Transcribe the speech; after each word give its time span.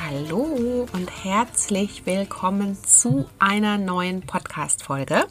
Hallo 0.00 0.86
und 0.92 1.24
herzlich 1.24 2.06
willkommen 2.06 2.78
zu 2.84 3.26
einer 3.40 3.76
neuen 3.76 4.20
Podcast-Folge. 4.22 5.26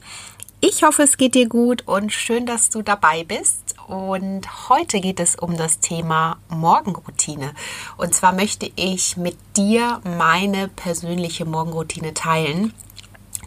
Ich 0.59 0.83
hoffe, 0.83 1.03
es 1.03 1.15
geht 1.15 1.35
dir 1.35 1.47
gut 1.47 1.87
und 1.87 2.11
schön, 2.11 2.45
dass 2.45 2.69
du 2.69 2.81
dabei 2.81 3.23
bist. 3.23 3.75
Und 3.87 4.69
heute 4.69 4.99
geht 4.99 5.21
es 5.21 5.37
um 5.37 5.55
das 5.55 5.79
Thema 5.79 6.39
Morgenroutine. 6.49 7.53
Und 7.95 8.13
zwar 8.13 8.33
möchte 8.33 8.69
ich 8.75 9.15
mit 9.15 9.37
dir 9.55 10.01
meine 10.03 10.67
persönliche 10.67 11.45
Morgenroutine 11.45 12.13
teilen. 12.13 12.73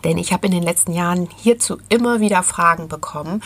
Denn 0.05 0.19
ich 0.19 0.33
habe 0.33 0.47
in 0.47 0.53
den 0.53 0.62
letzten 0.62 0.92
Jahren 0.92 1.28
hierzu 1.36 1.78
immer 1.89 2.20
wieder 2.20 2.42
Fragen 2.42 2.89
bekommen. 2.89 3.42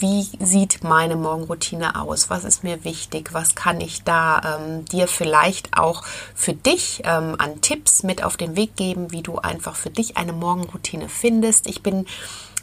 Wie 0.00 0.28
sieht 0.38 0.84
meine 0.84 1.16
Morgenroutine 1.16 2.00
aus? 2.00 2.30
Was 2.30 2.44
ist 2.44 2.62
mir 2.62 2.84
wichtig? 2.84 3.30
Was 3.32 3.56
kann 3.56 3.80
ich 3.80 4.04
da 4.04 4.58
ähm, 4.60 4.84
dir 4.84 5.08
vielleicht 5.08 5.76
auch 5.76 6.04
für 6.36 6.52
dich 6.52 7.02
ähm, 7.04 7.34
an 7.38 7.60
Tipps 7.62 8.04
mit 8.04 8.22
auf 8.22 8.36
den 8.36 8.54
Weg 8.54 8.76
geben, 8.76 9.10
wie 9.10 9.22
du 9.22 9.38
einfach 9.38 9.74
für 9.74 9.90
dich 9.90 10.16
eine 10.16 10.32
Morgenroutine 10.32 11.08
findest? 11.08 11.66
Ich 11.66 11.82
bin 11.82 12.06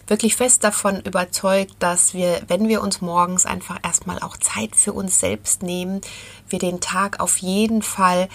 wirklich 0.07 0.37
fest 0.37 0.63
davon 0.63 1.01
überzeugt, 1.01 1.75
dass 1.79 2.13
wir, 2.13 2.41
wenn 2.47 2.69
wir 2.69 2.81
uns 2.81 3.01
morgens 3.01 3.45
einfach 3.45 3.79
erstmal 3.83 4.19
auch 4.19 4.37
Zeit 4.37 4.75
für 4.75 4.93
uns 4.93 5.19
selbst 5.19 5.61
nehmen, 5.61 5.99
wir 6.47 6.59
den 6.59 6.79
Tag 6.79 7.19
auf 7.19 7.37
jeden 7.39 7.81
Fall 7.81 8.29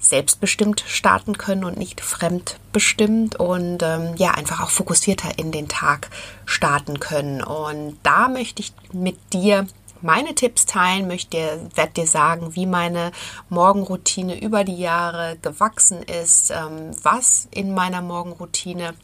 selbstbestimmt 0.00 0.84
starten 0.86 1.38
können 1.38 1.64
und 1.64 1.76
nicht 1.76 2.00
fremdbestimmt 2.00 3.36
und 3.36 3.82
ähm, 3.82 4.14
ja 4.16 4.32
einfach 4.32 4.60
auch 4.62 4.70
fokussierter 4.70 5.38
in 5.38 5.52
den 5.52 5.68
Tag 5.68 6.10
starten 6.44 7.00
können. 7.00 7.42
Und 7.42 7.98
da 8.02 8.28
möchte 8.28 8.62
ich 8.62 8.72
mit 8.92 9.16
dir 9.32 9.66
meine 10.02 10.34
Tipps 10.34 10.66
teilen, 10.66 11.08
möchte 11.08 11.68
werde 11.74 11.92
dir 11.92 12.06
sagen, 12.06 12.54
wie 12.54 12.66
meine 12.66 13.12
Morgenroutine 13.48 14.40
über 14.40 14.64
die 14.64 14.76
Jahre 14.76 15.36
gewachsen 15.40 16.02
ist, 16.02 16.50
ähm, 16.50 16.90
was 17.02 17.48
in 17.50 17.74
meiner 17.74 18.02
Morgenroutine 18.02 18.94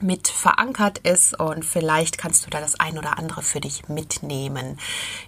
mit 0.00 0.28
verankert 0.28 0.98
ist 0.98 1.38
und 1.40 1.64
vielleicht 1.64 2.18
kannst 2.18 2.44
du 2.44 2.50
da 2.50 2.60
das 2.60 2.78
ein 2.78 2.98
oder 2.98 3.18
andere 3.18 3.42
für 3.42 3.60
dich 3.60 3.88
mitnehmen. 3.88 4.78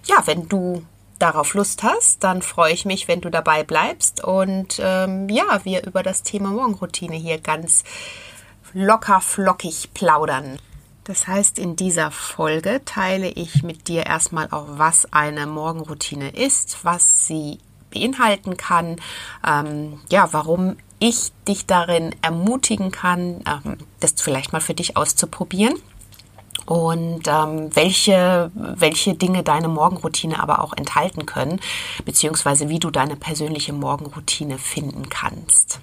Ja, 0.05 0.21
wenn 0.25 0.47
du 0.47 0.83
darauf 1.19 1.53
Lust 1.53 1.83
hast, 1.83 2.23
dann 2.23 2.41
freue 2.41 2.73
ich 2.73 2.85
mich, 2.85 3.07
wenn 3.07 3.21
du 3.21 3.29
dabei 3.29 3.63
bleibst 3.63 4.23
und 4.23 4.79
ähm, 4.81 5.29
ja, 5.29 5.61
wir 5.63 5.85
über 5.85 6.01
das 6.01 6.23
Thema 6.23 6.49
Morgenroutine 6.49 7.15
hier 7.15 7.39
ganz 7.39 7.83
locker 8.73 9.21
flockig 9.21 9.93
plaudern. 9.93 10.57
Das 11.03 11.27
heißt, 11.27 11.59
in 11.59 11.75
dieser 11.75 12.11
Folge 12.11 12.81
teile 12.85 13.29
ich 13.29 13.63
mit 13.63 13.87
dir 13.87 14.05
erstmal 14.05 14.47
auch, 14.51 14.65
was 14.67 15.11
eine 15.11 15.47
Morgenroutine 15.47 16.29
ist, 16.29 16.85
was 16.85 17.27
sie 17.27 17.59
beinhalten 17.91 18.57
kann, 18.57 18.97
ähm, 19.45 19.99
ja, 20.09 20.29
warum 20.31 20.77
ich 20.99 21.31
dich 21.47 21.65
darin 21.65 22.15
ermutigen 22.21 22.91
kann, 22.91 23.43
ähm, 23.47 23.77
das 23.99 24.13
vielleicht 24.17 24.53
mal 24.53 24.61
für 24.61 24.75
dich 24.75 24.97
auszuprobieren 24.97 25.75
und 26.69 27.27
ähm, 27.27 27.75
welche, 27.75 28.51
welche 28.53 29.15
Dinge 29.15 29.41
deine 29.41 29.67
Morgenroutine 29.67 30.39
aber 30.39 30.61
auch 30.63 30.73
enthalten 30.73 31.25
können, 31.25 31.59
beziehungsweise 32.05 32.69
wie 32.69 32.77
du 32.77 32.91
deine 32.91 33.15
persönliche 33.15 33.73
Morgenroutine 33.73 34.59
finden 34.59 35.09
kannst. 35.09 35.79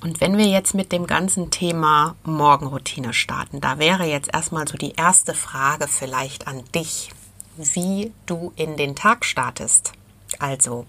Und 0.00 0.20
wenn 0.20 0.38
wir 0.38 0.46
jetzt 0.46 0.76
mit 0.76 0.92
dem 0.92 1.08
ganzen 1.08 1.50
Thema 1.50 2.14
Morgenroutine 2.22 3.12
starten, 3.12 3.60
da 3.60 3.80
wäre 3.80 4.04
jetzt 4.04 4.32
erstmal 4.32 4.68
so 4.68 4.78
die 4.78 4.92
erste 4.92 5.34
Frage 5.34 5.88
vielleicht 5.88 6.46
an 6.46 6.62
dich, 6.72 7.10
wie 7.56 8.12
du 8.26 8.52
in 8.54 8.76
den 8.76 8.94
Tag 8.94 9.24
startest. 9.24 9.90
Also 10.38 10.86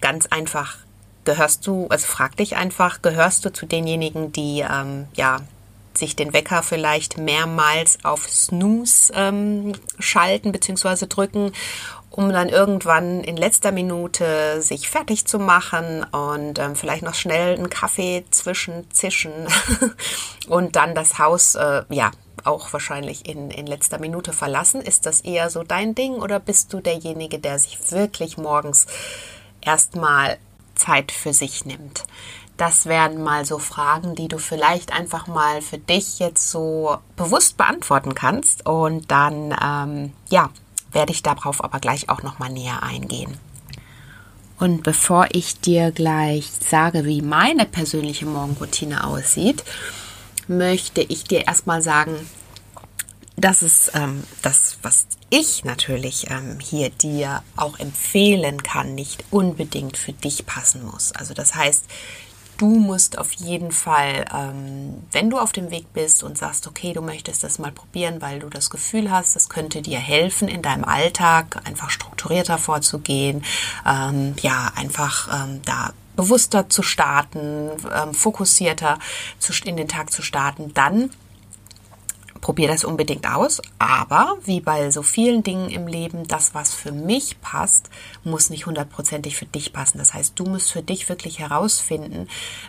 ganz 0.00 0.26
einfach, 0.26 0.76
gehörst 1.24 1.66
du, 1.66 1.88
also 1.88 2.06
frag 2.06 2.36
dich 2.36 2.54
einfach, 2.54 3.02
gehörst 3.02 3.44
du 3.44 3.52
zu 3.52 3.66
denjenigen, 3.66 4.30
die 4.30 4.60
ähm, 4.60 5.08
ja 5.14 5.40
sich 5.98 6.16
den 6.16 6.32
Wecker 6.32 6.62
vielleicht 6.62 7.18
mehrmals 7.18 7.98
auf 8.04 8.28
Snooze 8.28 9.12
ähm, 9.14 9.72
schalten 9.98 10.52
bzw. 10.52 11.06
drücken, 11.06 11.52
um 12.10 12.30
dann 12.30 12.48
irgendwann 12.48 13.24
in 13.24 13.36
letzter 13.36 13.72
Minute 13.72 14.60
sich 14.60 14.88
fertig 14.88 15.24
zu 15.26 15.38
machen 15.38 16.04
und 16.04 16.58
ähm, 16.58 16.76
vielleicht 16.76 17.02
noch 17.02 17.14
schnell 17.14 17.56
einen 17.56 17.70
Kaffee 17.70 18.24
zwischen 18.30 18.90
zischen 18.90 19.32
und 20.48 20.76
dann 20.76 20.94
das 20.94 21.18
Haus 21.18 21.54
äh, 21.54 21.82
ja 21.88 22.10
auch 22.44 22.72
wahrscheinlich 22.72 23.28
in, 23.28 23.50
in 23.50 23.66
letzter 23.66 23.98
Minute 23.98 24.32
verlassen. 24.32 24.80
Ist 24.80 25.06
das 25.06 25.20
eher 25.20 25.50
so 25.50 25.62
dein 25.62 25.94
Ding 25.94 26.14
oder 26.14 26.40
bist 26.40 26.72
du 26.72 26.80
derjenige, 26.80 27.38
der 27.38 27.58
sich 27.58 27.78
wirklich 27.90 28.36
morgens 28.36 28.86
erstmal 29.60 30.38
Zeit 30.74 31.12
für 31.12 31.32
sich 31.32 31.64
nimmt? 31.64 32.04
Das 32.56 32.86
wären 32.86 33.22
mal 33.22 33.44
so 33.44 33.58
Fragen, 33.58 34.14
die 34.14 34.28
du 34.28 34.38
vielleicht 34.38 34.92
einfach 34.92 35.26
mal 35.26 35.62
für 35.62 35.78
dich 35.78 36.18
jetzt 36.18 36.50
so 36.50 36.98
bewusst 37.16 37.56
beantworten 37.56 38.14
kannst. 38.14 38.66
Und 38.66 39.10
dann, 39.10 39.56
ähm, 39.62 40.12
ja, 40.28 40.50
werde 40.92 41.12
ich 41.12 41.22
darauf 41.22 41.64
aber 41.64 41.80
gleich 41.80 42.08
auch 42.08 42.22
noch 42.22 42.38
mal 42.38 42.50
näher 42.50 42.82
eingehen. 42.82 43.38
Und 44.58 44.84
bevor 44.84 45.26
ich 45.32 45.60
dir 45.60 45.90
gleich 45.90 46.48
sage, 46.68 47.04
wie 47.04 47.20
meine 47.22 47.66
persönliche 47.66 48.26
Morgenroutine 48.26 49.04
aussieht, 49.04 49.64
möchte 50.46 51.00
ich 51.00 51.24
dir 51.24 51.46
erstmal 51.46 51.82
sagen, 51.82 52.14
dass 53.36 53.62
es 53.62 53.90
ähm, 53.94 54.22
das, 54.42 54.76
was 54.82 55.06
ich 55.30 55.64
natürlich 55.64 56.30
ähm, 56.30 56.58
hier 56.60 56.90
dir 56.90 57.42
auch 57.56 57.78
empfehlen 57.78 58.62
kann, 58.62 58.94
nicht 58.94 59.24
unbedingt 59.30 59.96
für 59.96 60.12
dich 60.12 60.46
passen 60.46 60.84
muss. 60.84 61.12
Also 61.12 61.34
das 61.34 61.54
heißt, 61.54 61.84
du 62.62 62.68
musst 62.68 63.18
auf 63.18 63.32
jeden 63.32 63.72
Fall, 63.72 64.24
ähm, 64.32 65.02
wenn 65.10 65.30
du 65.30 65.38
auf 65.40 65.50
dem 65.50 65.72
Weg 65.72 65.92
bist 65.92 66.22
und 66.22 66.38
sagst, 66.38 66.68
okay, 66.68 66.92
du 66.92 67.02
möchtest 67.02 67.42
das 67.42 67.58
mal 67.58 67.72
probieren, 67.72 68.22
weil 68.22 68.38
du 68.38 68.48
das 68.48 68.70
Gefühl 68.70 69.10
hast, 69.10 69.34
das 69.34 69.48
könnte 69.48 69.82
dir 69.82 69.98
helfen, 69.98 70.46
in 70.46 70.62
deinem 70.62 70.84
Alltag 70.84 71.60
einfach 71.64 71.90
strukturierter 71.90 72.58
vorzugehen, 72.58 73.44
ähm, 73.84 74.36
ja, 74.42 74.70
einfach 74.76 75.42
ähm, 75.42 75.60
da 75.64 75.92
bewusster 76.14 76.68
zu 76.68 76.84
starten, 76.84 77.70
ähm, 77.92 78.14
fokussierter 78.14 79.00
zu, 79.40 79.52
in 79.64 79.76
den 79.76 79.88
Tag 79.88 80.12
zu 80.12 80.22
starten, 80.22 80.72
dann 80.72 81.10
probier 82.42 82.68
das 82.68 82.84
unbedingt 82.84 83.26
aus. 83.26 83.62
Aber 83.78 84.36
wie 84.44 84.60
bei 84.60 84.90
so 84.90 85.02
vielen 85.02 85.42
Dingen 85.42 85.70
im 85.70 85.86
Leben, 85.86 86.28
das, 86.28 86.54
was 86.54 86.74
für 86.74 86.92
mich 86.92 87.40
passt, 87.40 87.88
muss 88.24 88.50
nicht 88.50 88.66
hundertprozentig 88.66 89.36
für 89.36 89.46
dich 89.46 89.72
passen. 89.72 89.96
Das 89.96 90.12
heißt, 90.12 90.38
du 90.38 90.44
musst 90.44 90.70
für 90.70 90.82
dich 90.82 91.08
wirklich 91.08 91.38
herausfinden, 91.38 92.28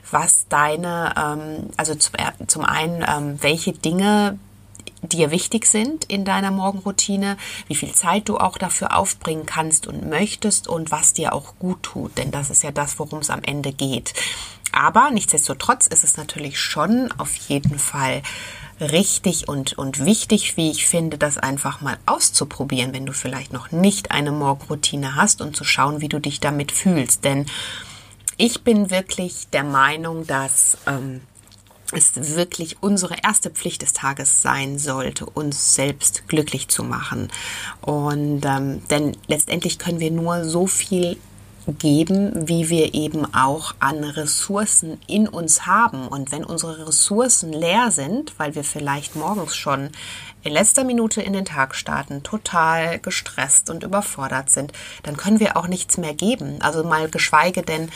was 0.10 0.46
deine, 0.48 1.14
ähm, 1.18 1.70
also 1.76 1.96
zum, 1.96 2.14
zum 2.48 2.64
einen, 2.64 3.04
ähm, 3.06 3.42
welche 3.42 3.74
Dinge 3.74 4.40
dir 5.02 5.32
wichtig 5.32 5.66
sind 5.66 6.06
in 6.06 6.24
deiner 6.24 6.52
Morgenroutine, 6.52 7.36
wie 7.68 7.76
viel 7.76 7.92
Zeit 7.94 8.30
du 8.30 8.38
auch 8.38 8.58
dafür 8.58 8.96
aufbringen 8.96 9.46
kannst 9.46 9.86
und 9.86 10.08
möchtest 10.08 10.70
und 10.70 10.92
was 10.92 11.12
dir 11.12 11.34
auch 11.34 11.56
gut 11.60 11.84
tut, 11.84 12.18
denn 12.18 12.32
das 12.32 12.50
ist 12.50 12.64
ja 12.64 12.72
das, 12.72 13.00
worum 13.00 13.20
es 13.20 13.30
am 13.30 13.44
Ende 13.44 13.74
geht. 13.74 14.14
Aber 14.72 15.12
nichtsdestotrotz 15.12 15.88
ist 15.88 16.04
es 16.04 16.18
natürlich 16.18 16.60
schon 16.60 17.12
auf 17.18 17.36
jeden 17.36 17.78
Fall 17.78 18.24
richtig 18.92 19.48
und, 19.48 19.78
und 19.78 20.06
wichtig, 20.06 20.58
wie 20.58 20.72
ich 20.72 20.86
finde, 20.86 21.18
das 21.18 21.38
einfach 21.38 21.82
mal 21.82 21.98
auszuprobieren, 22.06 22.94
wenn 22.94 23.06
du 23.06 23.14
vielleicht 23.14 23.54
noch 23.54 23.72
nicht 23.72 24.12
eine 24.12 24.32
Morgenroutine 24.32 25.16
hast 25.16 25.42
und 25.42 25.56
zu 25.56 25.64
schauen, 25.64 26.02
wie 26.02 26.10
du 26.10 26.20
dich 26.20 26.40
damit 26.40 26.72
fühlst. 26.72 27.24
Denn 27.24 27.46
ich 28.38 28.64
bin 28.64 28.90
wirklich 28.90 29.48
der 29.52 29.64
Meinung, 29.64 30.28
dass 30.28 30.78
ähm, 30.88 31.22
es 31.92 32.36
wirklich 32.36 32.78
unsere 32.82 33.16
erste 33.24 33.50
Pflicht 33.50 33.82
des 33.82 33.94
Tages 33.94 34.42
sein 34.42 34.78
sollte, 34.78 35.26
uns 35.26 35.76
selbst 35.76 36.28
glücklich 36.28 36.68
zu 36.68 36.84
machen. 36.84 37.32
Und 37.82 38.46
ähm, 38.46 38.82
denn 38.90 39.16
letztendlich 39.28 39.80
können 39.80 40.00
wir 40.00 40.12
nur 40.12 40.46
so 40.46 40.68
viel 40.68 41.18
geben, 41.68 42.48
wie 42.48 42.70
wir 42.70 42.94
eben 42.94 43.34
auch 43.34 43.74
an 43.80 44.04
Ressourcen 44.04 45.00
in 45.08 45.28
uns 45.28 45.66
haben. 45.66 46.08
Und 46.08 46.32
wenn 46.32 46.44
unsere 46.44 46.88
Ressourcen 46.88 47.54
leer 47.54 47.92
sind, 47.92 48.38
weil 48.38 48.56
wir 48.56 48.64
vielleicht 48.64 49.16
morgens 49.16 49.56
schon 49.56 49.90
in 50.44 50.52
letzter 50.52 50.84
Minute 50.84 51.22
in 51.22 51.34
den 51.34 51.46
Tag 51.46 51.74
starten, 51.76 52.22
total 52.22 53.00
gestresst 53.00 53.70
und 53.70 53.84
überfordert 53.84 54.50
sind, 54.50 54.74
dann 55.04 55.18
können 55.18 55.40
wir 55.40 55.56
auch 55.56 55.68
nichts 55.68 55.98
mehr 55.98 56.14
geben. 56.14 56.62
Also 56.62 56.84
mal 56.84 57.10
geschweige 57.10 57.62
denn 57.62 57.90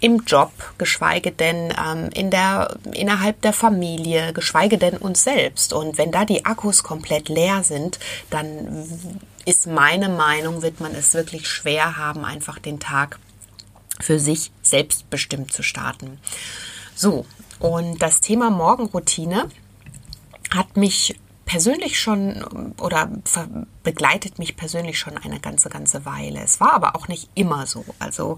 im 0.00 0.24
Job, 0.26 0.52
geschweige 0.78 1.32
denn 1.32 1.72
ähm, 1.82 2.10
in 2.14 2.30
der, 2.30 2.76
innerhalb 2.92 3.40
der 3.42 3.52
Familie, 3.52 4.32
geschweige 4.32 4.78
denn 4.78 4.96
uns 4.96 5.24
selbst. 5.24 5.72
Und 5.72 5.96
wenn 5.98 6.12
da 6.12 6.24
die 6.24 6.44
Akkus 6.44 6.82
komplett 6.82 7.28
leer 7.28 7.62
sind, 7.64 7.98
dann 8.30 8.84
ist 9.46 9.66
meine 9.66 10.08
Meinung, 10.08 10.62
wird 10.62 10.80
man 10.80 10.94
es 10.94 11.14
wirklich 11.14 11.48
schwer 11.48 11.96
haben, 11.96 12.24
einfach 12.24 12.58
den 12.58 12.78
Tag 12.78 13.18
für 14.00 14.18
sich 14.18 14.50
selbstbestimmt 14.62 15.52
zu 15.52 15.62
starten. 15.62 16.18
So, 16.94 17.24
und 17.58 18.02
das 18.02 18.20
Thema 18.20 18.50
Morgenroutine 18.50 19.48
hat 20.50 20.76
mich 20.76 21.18
persönlich 21.46 21.98
schon 21.98 22.74
oder 22.80 23.08
begleitet 23.82 24.38
mich 24.38 24.56
persönlich 24.56 24.98
schon 24.98 25.16
eine 25.16 25.40
ganze, 25.40 25.70
ganze 25.70 26.04
Weile. 26.04 26.40
Es 26.40 26.60
war 26.60 26.74
aber 26.74 26.96
auch 26.96 27.08
nicht 27.08 27.30
immer 27.34 27.66
so. 27.66 27.84
Also 27.98 28.36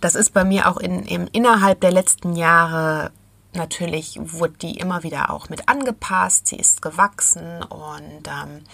das 0.00 0.14
ist 0.16 0.34
bei 0.34 0.44
mir 0.44 0.68
auch 0.68 0.76
in, 0.76 1.04
in 1.04 1.28
innerhalb 1.28 1.80
der 1.80 1.92
letzten 1.92 2.36
Jahre 2.36 3.12
natürlich 3.54 4.18
wurde 4.20 4.54
die 4.60 4.76
immer 4.76 5.04
wieder 5.04 5.30
auch 5.30 5.48
mit 5.48 5.68
angepasst. 5.68 6.48
Sie 6.48 6.56
ist 6.56 6.82
gewachsen 6.82 7.62
und 7.62 8.26
ähm, 8.26 8.64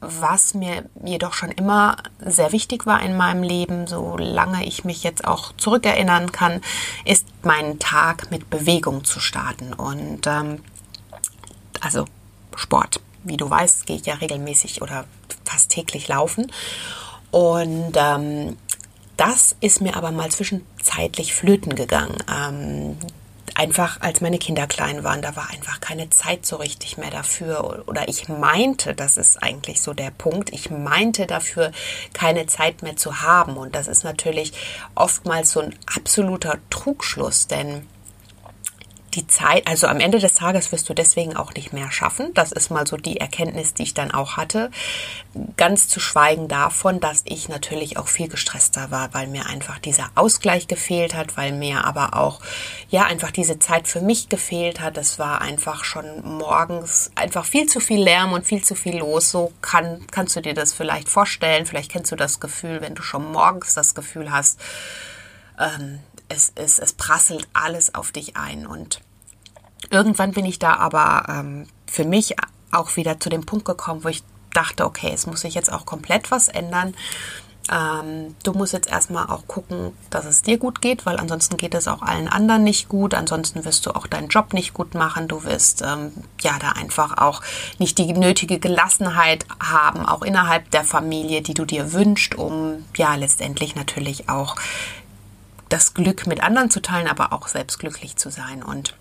was 0.00 0.54
mir 0.54 0.84
jedoch 1.04 1.32
schon 1.32 1.52
immer 1.52 1.96
sehr 2.18 2.50
wichtig 2.50 2.86
war 2.86 3.00
in 3.02 3.16
meinem 3.16 3.44
Leben, 3.44 3.86
solange 3.86 4.66
ich 4.66 4.84
mich 4.84 5.04
jetzt 5.04 5.24
auch 5.24 5.52
zurückerinnern 5.56 6.32
kann, 6.32 6.60
ist 7.04 7.24
meinen 7.44 7.78
Tag 7.78 8.32
mit 8.32 8.50
Bewegung 8.50 9.04
zu 9.04 9.20
starten 9.20 9.72
und 9.72 10.26
ähm, 10.26 10.60
also 11.80 12.04
Sport 12.56 13.00
wie 13.24 13.36
du 13.36 13.48
weißt, 13.48 13.86
gehe 13.86 13.96
ich 13.96 14.06
ja 14.06 14.14
regelmäßig 14.14 14.82
oder 14.82 15.04
fast 15.44 15.70
täglich 15.70 16.08
laufen. 16.08 16.50
Und 17.30 17.92
ähm, 17.96 18.56
das 19.16 19.56
ist 19.60 19.80
mir 19.80 19.96
aber 19.96 20.10
mal 20.10 20.30
zwischenzeitlich 20.30 21.34
flöten 21.34 21.74
gegangen. 21.74 22.16
Ähm, 22.30 22.96
einfach 23.54 24.00
als 24.00 24.20
meine 24.20 24.38
Kinder 24.38 24.66
klein 24.66 25.04
waren, 25.04 25.22
da 25.22 25.36
war 25.36 25.50
einfach 25.50 25.80
keine 25.80 26.10
Zeit 26.10 26.46
so 26.46 26.56
richtig 26.56 26.96
mehr 26.96 27.10
dafür. 27.10 27.84
Oder 27.86 28.08
ich 28.08 28.28
meinte, 28.28 28.94
das 28.94 29.16
ist 29.16 29.42
eigentlich 29.42 29.80
so 29.80 29.92
der 29.92 30.10
Punkt, 30.10 30.52
ich 30.52 30.70
meinte 30.70 31.26
dafür 31.26 31.72
keine 32.12 32.46
Zeit 32.46 32.82
mehr 32.82 32.96
zu 32.96 33.22
haben. 33.22 33.56
Und 33.56 33.74
das 33.74 33.88
ist 33.88 34.04
natürlich 34.04 34.52
oftmals 34.94 35.52
so 35.52 35.60
ein 35.60 35.74
absoluter 35.94 36.58
Trugschluss, 36.70 37.46
denn 37.46 37.86
die 39.14 39.26
Zeit, 39.26 39.66
also 39.66 39.86
am 39.86 40.00
Ende 40.00 40.18
des 40.18 40.34
Tages 40.34 40.72
wirst 40.72 40.88
du 40.88 40.94
deswegen 40.94 41.36
auch 41.36 41.54
nicht 41.54 41.72
mehr 41.72 41.90
schaffen. 41.90 42.32
Das 42.34 42.52
ist 42.52 42.70
mal 42.70 42.86
so 42.86 42.96
die 42.96 43.18
Erkenntnis, 43.18 43.74
die 43.74 43.84
ich 43.84 43.94
dann 43.94 44.10
auch 44.10 44.36
hatte. 44.36 44.70
Ganz 45.56 45.88
zu 45.88 46.00
schweigen 46.00 46.48
davon, 46.48 47.00
dass 47.00 47.22
ich 47.24 47.48
natürlich 47.48 47.96
auch 47.98 48.08
viel 48.08 48.28
gestresster 48.28 48.90
war, 48.90 49.12
weil 49.14 49.26
mir 49.26 49.46
einfach 49.46 49.78
dieser 49.78 50.10
Ausgleich 50.14 50.68
gefehlt 50.68 51.14
hat, 51.14 51.36
weil 51.36 51.52
mir 51.52 51.84
aber 51.84 52.16
auch, 52.16 52.40
ja, 52.88 53.04
einfach 53.04 53.30
diese 53.30 53.58
Zeit 53.58 53.88
für 53.88 54.00
mich 54.00 54.28
gefehlt 54.28 54.80
hat. 54.80 54.96
Es 54.96 55.18
war 55.18 55.40
einfach 55.40 55.84
schon 55.84 56.38
morgens 56.38 57.10
einfach 57.14 57.44
viel 57.44 57.66
zu 57.66 57.80
viel 57.80 58.02
Lärm 58.02 58.32
und 58.32 58.46
viel 58.46 58.62
zu 58.62 58.74
viel 58.74 58.98
los. 58.98 59.30
So 59.30 59.52
kann, 59.60 60.06
kannst 60.10 60.36
du 60.36 60.40
dir 60.40 60.54
das 60.54 60.72
vielleicht 60.72 61.08
vorstellen. 61.08 61.66
Vielleicht 61.66 61.90
kennst 61.90 62.10
du 62.12 62.16
das 62.16 62.40
Gefühl, 62.40 62.80
wenn 62.80 62.94
du 62.94 63.02
schon 63.02 63.30
morgens 63.30 63.74
das 63.74 63.94
Gefühl 63.94 64.30
hast, 64.30 64.58
ähm, 65.58 66.00
es, 66.32 66.52
es, 66.54 66.78
es 66.78 66.92
prasselt 66.94 67.46
alles 67.52 67.94
auf 67.94 68.12
dich 68.12 68.36
ein. 68.36 68.66
Und 68.66 69.01
irgendwann 69.92 70.32
bin 70.32 70.44
ich 70.44 70.58
da 70.58 70.74
aber 70.74 71.24
ähm, 71.28 71.66
für 71.86 72.04
mich 72.04 72.34
auch 72.72 72.96
wieder 72.96 73.20
zu 73.20 73.28
dem 73.28 73.44
Punkt 73.44 73.64
gekommen, 73.64 74.02
wo 74.04 74.08
ich 74.08 74.22
dachte, 74.52 74.84
okay, 74.84 75.10
es 75.12 75.26
muss 75.26 75.40
sich 75.42 75.54
jetzt 75.54 75.72
auch 75.72 75.86
komplett 75.86 76.30
was 76.30 76.48
ändern. 76.48 76.94
Ähm, 77.70 78.34
du 78.42 78.52
musst 78.52 78.72
jetzt 78.72 78.90
erstmal 78.90 79.26
auch 79.26 79.46
gucken, 79.46 79.92
dass 80.10 80.24
es 80.24 80.42
dir 80.42 80.58
gut 80.58 80.82
geht, 80.82 81.06
weil 81.06 81.18
ansonsten 81.18 81.56
geht 81.56 81.74
es 81.74 81.86
auch 81.86 82.02
allen 82.02 82.26
anderen 82.26 82.64
nicht 82.64 82.88
gut. 82.88 83.14
Ansonsten 83.14 83.64
wirst 83.64 83.86
du 83.86 83.94
auch 83.94 84.06
deinen 84.06 84.28
Job 84.28 84.52
nicht 84.52 84.74
gut 84.74 84.94
machen. 84.94 85.28
Du 85.28 85.44
wirst 85.44 85.82
ähm, 85.82 86.12
ja 86.40 86.58
da 86.58 86.70
einfach 86.70 87.18
auch 87.18 87.40
nicht 87.78 87.98
die 87.98 88.12
nötige 88.12 88.58
Gelassenheit 88.58 89.46
haben, 89.60 90.04
auch 90.04 90.22
innerhalb 90.22 90.70
der 90.72 90.84
Familie, 90.84 91.40
die 91.42 91.54
du 91.54 91.64
dir 91.64 91.92
wünschst, 91.92 92.34
um 92.34 92.84
ja 92.96 93.14
letztendlich 93.14 93.76
natürlich 93.76 94.28
auch 94.28 94.56
das 95.68 95.94
Glück 95.94 96.26
mit 96.26 96.42
anderen 96.42 96.70
zu 96.70 96.82
teilen, 96.82 97.06
aber 97.06 97.32
auch 97.32 97.46
selbst 97.46 97.78
glücklich 97.78 98.16
zu 98.16 98.30
sein. 98.30 98.62
Und 98.62 98.94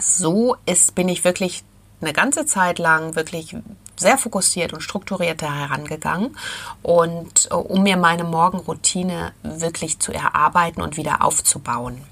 so 0.00 0.56
ist, 0.66 0.94
bin 0.94 1.08
ich 1.08 1.24
wirklich 1.24 1.64
eine 2.00 2.12
ganze 2.12 2.46
Zeit 2.46 2.78
lang 2.78 3.14
wirklich 3.14 3.56
sehr 3.96 4.18
fokussiert 4.18 4.72
und 4.72 4.80
strukturiert 4.80 5.42
herangegangen 5.42 6.36
und 6.82 7.48
äh, 7.50 7.54
um 7.54 7.82
mir 7.82 7.96
meine 7.96 8.24
Morgenroutine 8.24 9.32
wirklich 9.42 10.00
zu 10.00 10.12
erarbeiten 10.12 10.82
und 10.82 10.96
wieder 10.96 11.24
aufzubauen. 11.24 12.02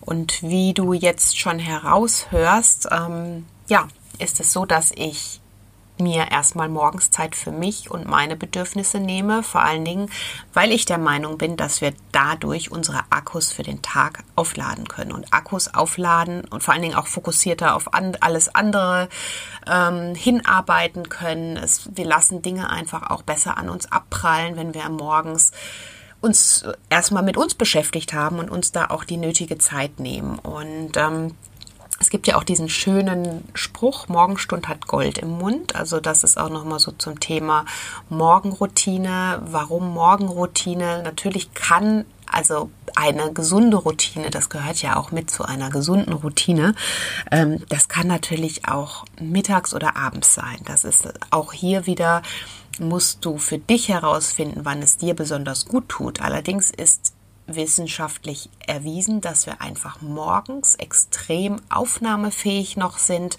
Und 0.00 0.42
wie 0.42 0.74
du 0.74 0.92
jetzt 0.92 1.38
schon 1.38 1.58
heraushörst, 1.58 2.88
ähm, 2.90 3.46
ja, 3.68 3.88
ist 4.18 4.38
es 4.40 4.52
so, 4.52 4.66
dass 4.66 4.92
ich 4.94 5.40
mir 5.98 6.30
erstmal 6.30 6.68
morgens 6.68 7.10
Zeit 7.10 7.36
für 7.36 7.52
mich 7.52 7.90
und 7.90 8.06
meine 8.06 8.36
Bedürfnisse 8.36 8.98
nehme, 8.98 9.42
vor 9.42 9.62
allen 9.62 9.84
Dingen, 9.84 10.10
weil 10.52 10.72
ich 10.72 10.86
der 10.86 10.98
Meinung 10.98 11.38
bin, 11.38 11.56
dass 11.56 11.80
wir 11.80 11.92
dadurch 12.10 12.72
unsere 12.72 13.00
Akkus 13.10 13.52
für 13.52 13.62
den 13.62 13.80
Tag 13.82 14.24
aufladen 14.34 14.88
können 14.88 15.12
und 15.12 15.32
Akkus 15.32 15.72
aufladen 15.72 16.44
und 16.50 16.62
vor 16.62 16.74
allen 16.74 16.82
Dingen 16.82 16.96
auch 16.96 17.06
fokussierter 17.06 17.76
auf 17.76 17.94
an, 17.94 18.16
alles 18.20 18.54
andere 18.54 19.08
ähm, 19.70 20.14
hinarbeiten 20.14 21.08
können. 21.08 21.56
Es, 21.56 21.88
wir 21.94 22.04
lassen 22.04 22.42
Dinge 22.42 22.70
einfach 22.70 23.10
auch 23.10 23.22
besser 23.22 23.56
an 23.56 23.68
uns 23.68 23.90
abprallen, 23.90 24.56
wenn 24.56 24.74
wir 24.74 24.88
morgens 24.88 25.52
uns 26.20 26.64
erstmal 26.88 27.22
mit 27.22 27.36
uns 27.36 27.54
beschäftigt 27.54 28.14
haben 28.14 28.38
und 28.38 28.50
uns 28.50 28.72
da 28.72 28.86
auch 28.86 29.04
die 29.04 29.18
nötige 29.18 29.58
Zeit 29.58 30.00
nehmen. 30.00 30.38
Und 30.38 30.96
ähm, 30.96 31.34
es 32.04 32.10
gibt 32.10 32.26
ja 32.26 32.36
auch 32.36 32.44
diesen 32.44 32.68
schönen 32.68 33.48
Spruch, 33.54 34.08
Morgenstund 34.08 34.68
hat 34.68 34.86
Gold 34.86 35.16
im 35.16 35.38
Mund. 35.38 35.74
Also 35.74 36.00
das 36.00 36.22
ist 36.22 36.36
auch 36.36 36.50
nochmal 36.50 36.78
so 36.78 36.92
zum 36.92 37.18
Thema 37.18 37.64
Morgenroutine. 38.10 39.40
Warum 39.46 39.94
Morgenroutine? 39.94 41.02
Natürlich 41.02 41.54
kann 41.54 42.04
also 42.26 42.68
eine 42.94 43.32
gesunde 43.32 43.78
Routine, 43.78 44.28
das 44.28 44.50
gehört 44.50 44.82
ja 44.82 44.96
auch 44.96 45.12
mit 45.12 45.30
zu 45.30 45.44
einer 45.44 45.70
gesunden 45.70 46.12
Routine. 46.12 46.74
Ähm, 47.30 47.62
das 47.70 47.88
kann 47.88 48.06
natürlich 48.06 48.68
auch 48.68 49.06
mittags 49.18 49.72
oder 49.72 49.96
abends 49.96 50.34
sein. 50.34 50.58
Das 50.66 50.84
ist 50.84 51.10
auch 51.30 51.54
hier 51.54 51.86
wieder 51.86 52.20
musst 52.78 53.24
du 53.24 53.38
für 53.38 53.58
dich 53.58 53.88
herausfinden, 53.88 54.60
wann 54.64 54.82
es 54.82 54.98
dir 54.98 55.14
besonders 55.14 55.64
gut 55.64 55.88
tut. 55.88 56.20
Allerdings 56.20 56.70
ist 56.70 57.13
wissenschaftlich 57.46 58.48
erwiesen, 58.66 59.20
dass 59.20 59.46
wir 59.46 59.60
einfach 59.60 60.00
morgens 60.00 60.74
extrem 60.76 61.60
aufnahmefähig 61.68 62.76
noch 62.76 62.98
sind, 62.98 63.36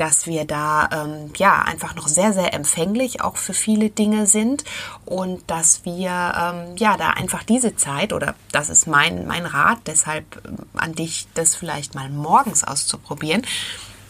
dass 0.00 0.26
wir 0.26 0.46
da 0.46 0.88
ähm, 0.92 1.30
ja 1.36 1.60
einfach 1.60 1.94
noch 1.94 2.08
sehr 2.08 2.32
sehr 2.32 2.54
empfänglich 2.54 3.20
auch 3.20 3.36
für 3.36 3.52
viele 3.52 3.90
Dinge 3.90 4.26
sind 4.26 4.64
und 5.04 5.42
dass 5.50 5.84
wir 5.84 6.08
ähm, 6.10 6.76
ja 6.78 6.96
da 6.96 7.10
einfach 7.10 7.42
diese 7.42 7.76
Zeit 7.76 8.14
oder 8.14 8.34
das 8.50 8.70
ist 8.70 8.86
mein 8.86 9.26
mein 9.26 9.44
Rat 9.44 9.80
deshalb 9.86 10.42
ähm, 10.46 10.56
an 10.74 10.94
dich 10.94 11.26
das 11.34 11.54
vielleicht 11.54 11.94
mal 11.94 12.08
morgens 12.08 12.64
auszuprobieren, 12.64 13.42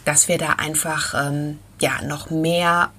dass 0.05 0.29
wir 0.29 0.37
da 0.37 0.53
einfach 0.53 1.13
ähm, 1.13 1.59
ja 1.81 2.01
noch 2.03 2.29
mehr 2.29 2.91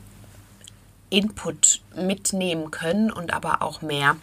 Input 1.09 1.81
mitnehmen 1.97 2.71
können 2.71 3.11
und 3.11 3.33
aber 3.33 3.63
auch 3.63 3.81
mehr 3.81 4.17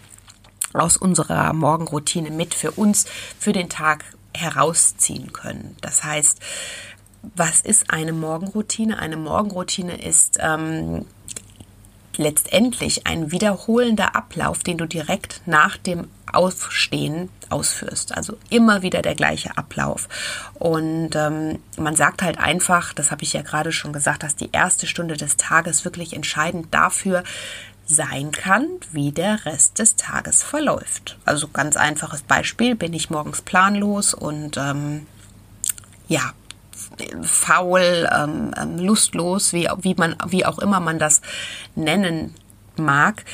aus 0.74 0.98
unserer 0.98 1.54
Morgenroutine 1.54 2.32
mit 2.32 2.54
für 2.54 2.72
uns 2.72 3.06
für 3.40 3.54
den 3.54 3.70
Tag 3.70 4.06
herausziehen 4.34 5.34
können. 5.34 5.76
Das 5.82 6.04
heißt, 6.04 6.40
was 7.36 7.60
ist 7.60 7.92
eine 7.92 8.14
Morgenroutine? 8.14 9.00
Eine 9.00 9.18
Morgenroutine 9.18 10.02
ist 10.02 10.38
ähm, 10.42 11.06
letztendlich 12.16 13.08
ein 13.08 13.32
wiederholender 13.32 14.16
Ablauf, 14.16 14.60
den 14.60 14.78
du 14.78 14.86
direkt 14.86 15.42
nach 15.46 15.78
dem 15.78 16.08
Aufstehen 16.32 17.30
ausführst. 17.50 18.16
Also 18.16 18.38
immer 18.50 18.82
wieder 18.82 19.02
der 19.02 19.16
gleiche 19.16 19.58
Ablauf. 19.58 20.08
Und 20.54 21.16
ähm, 21.16 21.60
man 21.78 21.96
sagt 21.96 22.22
halt 22.22 22.38
einfach, 22.38 22.94
das 22.94 23.12
habe 23.12 23.24
ich 23.24 23.34
ja 23.34 23.42
gerade 23.42 23.72
schon 23.72 23.94
gesagt, 23.94 24.24
dass 24.24 24.36
die 24.36 24.50
erste 24.52 24.86
Stunde 24.86 25.18
des 25.18 25.38
Tages 25.38 25.86
wirklich 25.86 26.14
entscheidend 26.14 26.68
dafür 26.72 27.24
sein 27.90 28.32
kann, 28.32 28.68
wie 28.92 29.12
der 29.12 29.46
Rest 29.46 29.80
des 29.80 29.96
Tages 29.96 30.44
verläuft. 30.44 31.18
Also 31.26 31.48
ganz 31.48 31.76
einfaches 31.76 32.22
Beispiel, 32.22 32.76
bin 32.76 32.94
ich 32.94 33.10
morgens 33.10 33.42
planlos 33.42 34.14
und 34.14 34.58
ähm, 34.58 35.08
ja, 36.08 36.34
faul, 37.24 38.08
ähm, 38.16 38.54
ähm, 38.58 38.78
lustlos, 38.78 39.54
wie, 39.54 39.68
wie, 39.82 39.96
man, 39.96 40.16
wie 40.28 40.46
auch 40.46 40.60
immer 40.60 40.80
man 40.80 41.00
das 41.00 41.22
nennen 41.76 42.36
mag, 42.78 43.26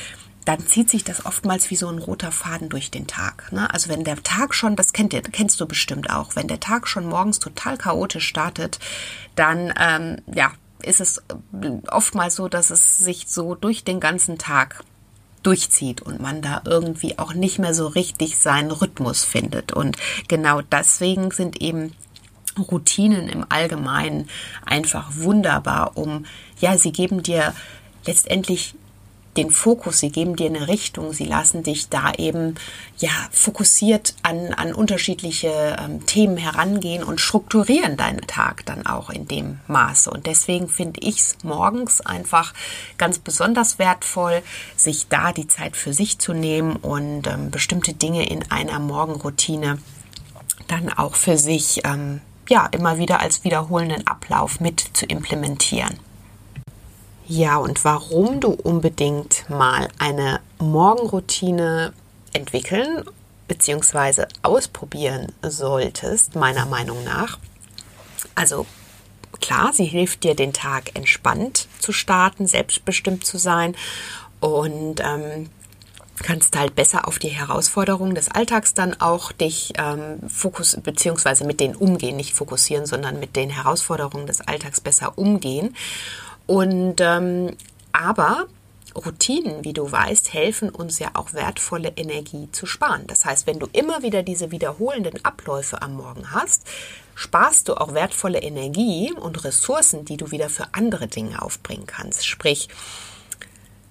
dann 0.46 0.64
zieht 0.64 0.88
sich 0.88 1.04
das 1.04 1.26
oftmals 1.26 1.70
wie 1.70 1.76
so 1.76 1.88
ein 1.88 1.98
roter 1.98 2.32
Faden 2.32 2.68
durch 2.68 2.90
den 2.90 3.06
Tag. 3.06 3.52
Ne? 3.52 3.72
Also 3.72 3.90
wenn 3.90 4.04
der 4.04 4.22
Tag 4.22 4.54
schon, 4.54 4.76
das 4.76 4.92
kennt 4.92 5.12
kennst 5.32 5.60
du 5.60 5.66
bestimmt 5.66 6.08
auch, 6.08 6.36
wenn 6.36 6.48
der 6.48 6.60
Tag 6.60 6.86
schon 6.86 7.06
morgens 7.06 7.40
total 7.40 7.76
chaotisch 7.76 8.26
startet, 8.26 8.78
dann 9.34 9.74
ähm, 9.78 10.18
ja, 10.32 10.52
ist 10.86 11.00
es 11.00 11.22
oftmals 11.88 12.36
so, 12.36 12.48
dass 12.48 12.70
es 12.70 12.98
sich 12.98 13.26
so 13.28 13.54
durch 13.54 13.84
den 13.84 14.00
ganzen 14.00 14.38
Tag 14.38 14.84
durchzieht 15.42 16.02
und 16.02 16.20
man 16.20 16.42
da 16.42 16.62
irgendwie 16.64 17.18
auch 17.18 17.32
nicht 17.32 17.58
mehr 17.58 17.74
so 17.74 17.86
richtig 17.86 18.38
seinen 18.38 18.70
Rhythmus 18.70 19.24
findet. 19.24 19.72
Und 19.72 19.96
genau 20.28 20.60
deswegen 20.60 21.30
sind 21.30 21.60
eben 21.60 21.92
Routinen 22.58 23.28
im 23.28 23.46
Allgemeinen 23.48 24.28
einfach 24.64 25.10
wunderbar, 25.16 25.96
um, 25.96 26.24
ja, 26.58 26.78
sie 26.78 26.90
geben 26.90 27.22
dir 27.22 27.54
letztendlich 28.06 28.74
den 29.36 29.50
Fokus, 29.50 30.00
sie 30.00 30.10
geben 30.10 30.36
dir 30.36 30.46
eine 30.46 30.68
Richtung, 30.68 31.12
sie 31.12 31.26
lassen 31.26 31.62
dich 31.62 31.88
da 31.88 32.12
eben 32.12 32.54
ja 32.98 33.10
fokussiert 33.30 34.14
an, 34.22 34.54
an 34.54 34.74
unterschiedliche 34.74 35.76
ähm, 35.78 36.04
Themen 36.06 36.36
herangehen 36.36 37.04
und 37.04 37.20
strukturieren 37.20 37.96
deinen 37.96 38.26
Tag 38.26 38.64
dann 38.66 38.86
auch 38.86 39.10
in 39.10 39.28
dem 39.28 39.60
Maße. 39.68 40.10
Und 40.10 40.26
deswegen 40.26 40.68
finde 40.68 41.00
ich 41.00 41.18
es 41.18 41.36
morgens 41.42 42.00
einfach 42.00 42.54
ganz 42.98 43.18
besonders 43.18 43.78
wertvoll, 43.78 44.42
sich 44.76 45.08
da 45.08 45.32
die 45.32 45.48
Zeit 45.48 45.76
für 45.76 45.92
sich 45.92 46.18
zu 46.18 46.32
nehmen 46.32 46.76
und 46.76 47.26
ähm, 47.26 47.50
bestimmte 47.50 47.92
Dinge 47.92 48.28
in 48.28 48.50
einer 48.50 48.78
Morgenroutine 48.78 49.78
dann 50.68 50.90
auch 50.92 51.14
für 51.14 51.36
sich 51.36 51.82
ähm, 51.84 52.20
ja 52.48 52.66
immer 52.66 52.98
wieder 52.98 53.20
als 53.20 53.44
wiederholenden 53.44 54.06
Ablauf 54.06 54.60
mit 54.60 54.80
zu 54.92 55.06
implementieren. 55.06 56.05
Ja, 57.28 57.56
und 57.56 57.84
warum 57.84 58.40
du 58.40 58.50
unbedingt 58.50 59.50
mal 59.50 59.88
eine 59.98 60.40
Morgenroutine 60.58 61.92
entwickeln 62.32 63.04
bzw. 63.48 64.26
ausprobieren 64.42 65.32
solltest, 65.42 66.36
meiner 66.36 66.66
Meinung 66.66 67.02
nach. 67.02 67.38
Also 68.36 68.66
klar, 69.40 69.72
sie 69.72 69.86
hilft 69.86 70.22
dir, 70.22 70.36
den 70.36 70.52
Tag 70.52 70.94
entspannt 70.94 71.66
zu 71.80 71.92
starten, 71.92 72.46
selbstbestimmt 72.46 73.24
zu 73.26 73.38
sein 73.38 73.74
und 74.40 75.00
ähm, 75.00 75.50
kannst 76.22 76.56
halt 76.56 76.76
besser 76.76 77.08
auf 77.08 77.18
die 77.18 77.28
Herausforderungen 77.28 78.14
des 78.14 78.30
Alltags 78.30 78.72
dann 78.74 79.00
auch 79.00 79.32
dich 79.32 79.72
ähm, 79.78 80.20
fokus 80.28 80.78
beziehungsweise 80.82 81.44
mit 81.44 81.58
denen 81.58 81.74
umgehen, 81.74 82.16
nicht 82.16 82.34
fokussieren, 82.34 82.86
sondern 82.86 83.18
mit 83.18 83.34
den 83.36 83.50
Herausforderungen 83.50 84.26
des 84.26 84.40
Alltags 84.40 84.80
besser 84.80 85.18
umgehen. 85.18 85.74
Und 86.46 87.00
ähm, 87.00 87.56
aber 87.92 88.46
Routinen, 88.94 89.64
wie 89.64 89.72
du 89.72 89.90
weißt, 89.90 90.32
helfen 90.32 90.70
uns 90.70 90.98
ja 90.98 91.10
auch 91.14 91.32
wertvolle 91.32 91.92
Energie 91.96 92.48
zu 92.52 92.66
sparen. 92.66 93.06
Das 93.06 93.24
heißt, 93.24 93.46
wenn 93.46 93.58
du 93.58 93.68
immer 93.72 94.02
wieder 94.02 94.22
diese 94.22 94.50
wiederholenden 94.50 95.24
Abläufe 95.24 95.82
am 95.82 95.94
Morgen 95.94 96.30
hast, 96.32 96.66
sparst 97.14 97.68
du 97.68 97.74
auch 97.74 97.94
wertvolle 97.94 98.40
Energie 98.40 99.12
und 99.12 99.44
Ressourcen, 99.44 100.04
die 100.04 100.16
du 100.16 100.30
wieder 100.30 100.48
für 100.48 100.68
andere 100.72 101.08
Dinge 101.08 101.42
aufbringen 101.42 101.86
kannst. 101.86 102.26
Sprich, 102.26 102.68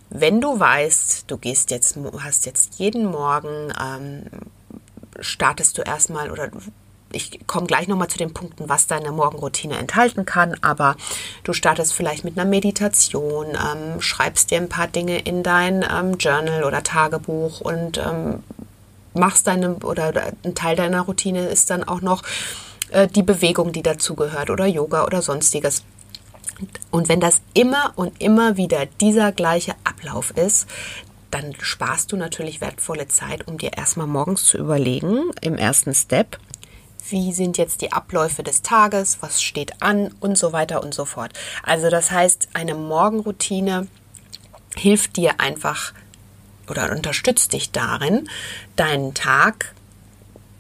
wenn 0.10 0.42
du 0.42 0.60
weißt, 0.60 1.26
du 1.30 1.38
gehst 1.38 1.72
jetzt, 1.72 1.98
hast 2.20 2.46
jetzt 2.46 2.80
jeden 2.80 3.06
Morgen, 3.06 3.74
ähm, 3.82 4.24
startest 5.20 5.78
du 5.78 5.82
erstmal 5.82 6.32
oder 6.32 6.50
ich 7.12 7.48
komme 7.48 7.68
gleich 7.68 7.88
nochmal 7.88 8.10
zu 8.10 8.18
den 8.18 8.34
Punkten, 8.34 8.68
was 8.68 8.88
deine 8.88 9.12
Morgenroutine 9.12 9.78
enthalten 9.78 10.26
kann, 10.26 10.56
aber 10.62 10.96
du 11.44 11.54
startest 11.54 11.94
vielleicht 11.94 12.24
mit 12.26 12.38
einer 12.38 12.50
Meditation, 12.50 13.48
ähm, 13.50 14.02
schreibst 14.02 14.52
dir 14.52 14.58
ein 14.58 14.70
paar 14.70 14.88
Dinge 14.88 15.20
in 15.20 15.44
dein 15.44 15.84
ähm, 15.84 16.18
Journal 16.18 16.64
oder 16.64 16.84
Tagebuch 16.84 17.62
und 17.62 17.98
ähm, 17.98 18.44
machst 19.14 19.48
deine 19.48 19.76
oder 19.76 20.34
ein 20.44 20.56
Teil 20.56 20.76
deiner 20.76 21.02
Routine 21.02 21.48
ist 21.48 21.70
dann 21.70 21.84
auch 21.84 22.02
noch 22.02 22.24
äh, 22.92 23.08
die 23.08 23.24
Bewegung, 23.24 23.72
die 23.72 23.84
dazugehört 23.84 24.50
oder 24.50 24.66
Yoga 24.66 25.06
oder 25.06 25.22
sonstiges. 25.22 25.84
Und 26.92 27.10
wenn 27.10 27.20
das 27.20 27.42
immer 27.54 27.94
und 27.96 28.22
immer 28.22 28.58
wieder 28.58 28.86
dieser 28.86 29.32
gleiche 29.32 29.76
Ablauf 29.84 30.32
ist, 30.32 30.68
dann 31.32 31.54
sparst 31.60 32.12
du 32.12 32.18
natürlich 32.18 32.62
wertvolle 32.62 33.10
Zeit, 33.10 33.48
um 33.48 33.58
dir 33.58 33.74
erstmal 33.76 34.08
morgens 34.08 34.46
zu 34.46 34.58
überlegen, 34.58 35.32
im 35.42 35.58
ersten 35.58 35.94
Step, 35.94 36.40
wie 37.10 37.34
sind 37.34 37.58
jetzt 37.58 37.82
die 37.82 37.92
Abläufe 37.92 38.44
des 38.44 38.62
Tages, 38.62 39.18
was 39.22 39.42
steht 39.42 39.82
an 39.82 40.14
und 40.20 40.38
so 40.38 40.54
weiter 40.54 40.84
und 40.84 40.94
so 40.94 41.06
fort. 41.06 41.34
Also 41.64 41.90
das 41.90 42.12
heißt, 42.12 42.50
eine 42.54 42.76
Morgenroutine 42.76 43.88
hilft 44.76 45.18
dir 45.18 45.40
einfach 45.40 45.94
oder 46.70 46.92
unterstützt 46.92 47.54
dich 47.54 47.72
darin, 47.72 48.30
deinen 48.76 49.14
Tag 49.14 49.74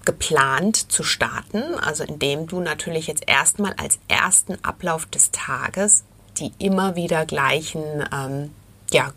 geplant 0.06 0.92
zu 0.92 1.04
starten, 1.04 1.64
also 1.80 2.04
indem 2.04 2.46
du 2.46 2.60
natürlich 2.60 3.08
jetzt 3.08 3.28
erstmal 3.28 3.74
als 3.74 3.98
ersten 4.08 4.64
Ablauf 4.64 5.08
des 5.08 5.32
Tages 5.32 6.04
die 6.40 6.52
immer 6.60 6.96
wieder 6.96 7.26
gleichen 7.26 7.84
ähm, 8.14 8.52
ja, 8.92 9.12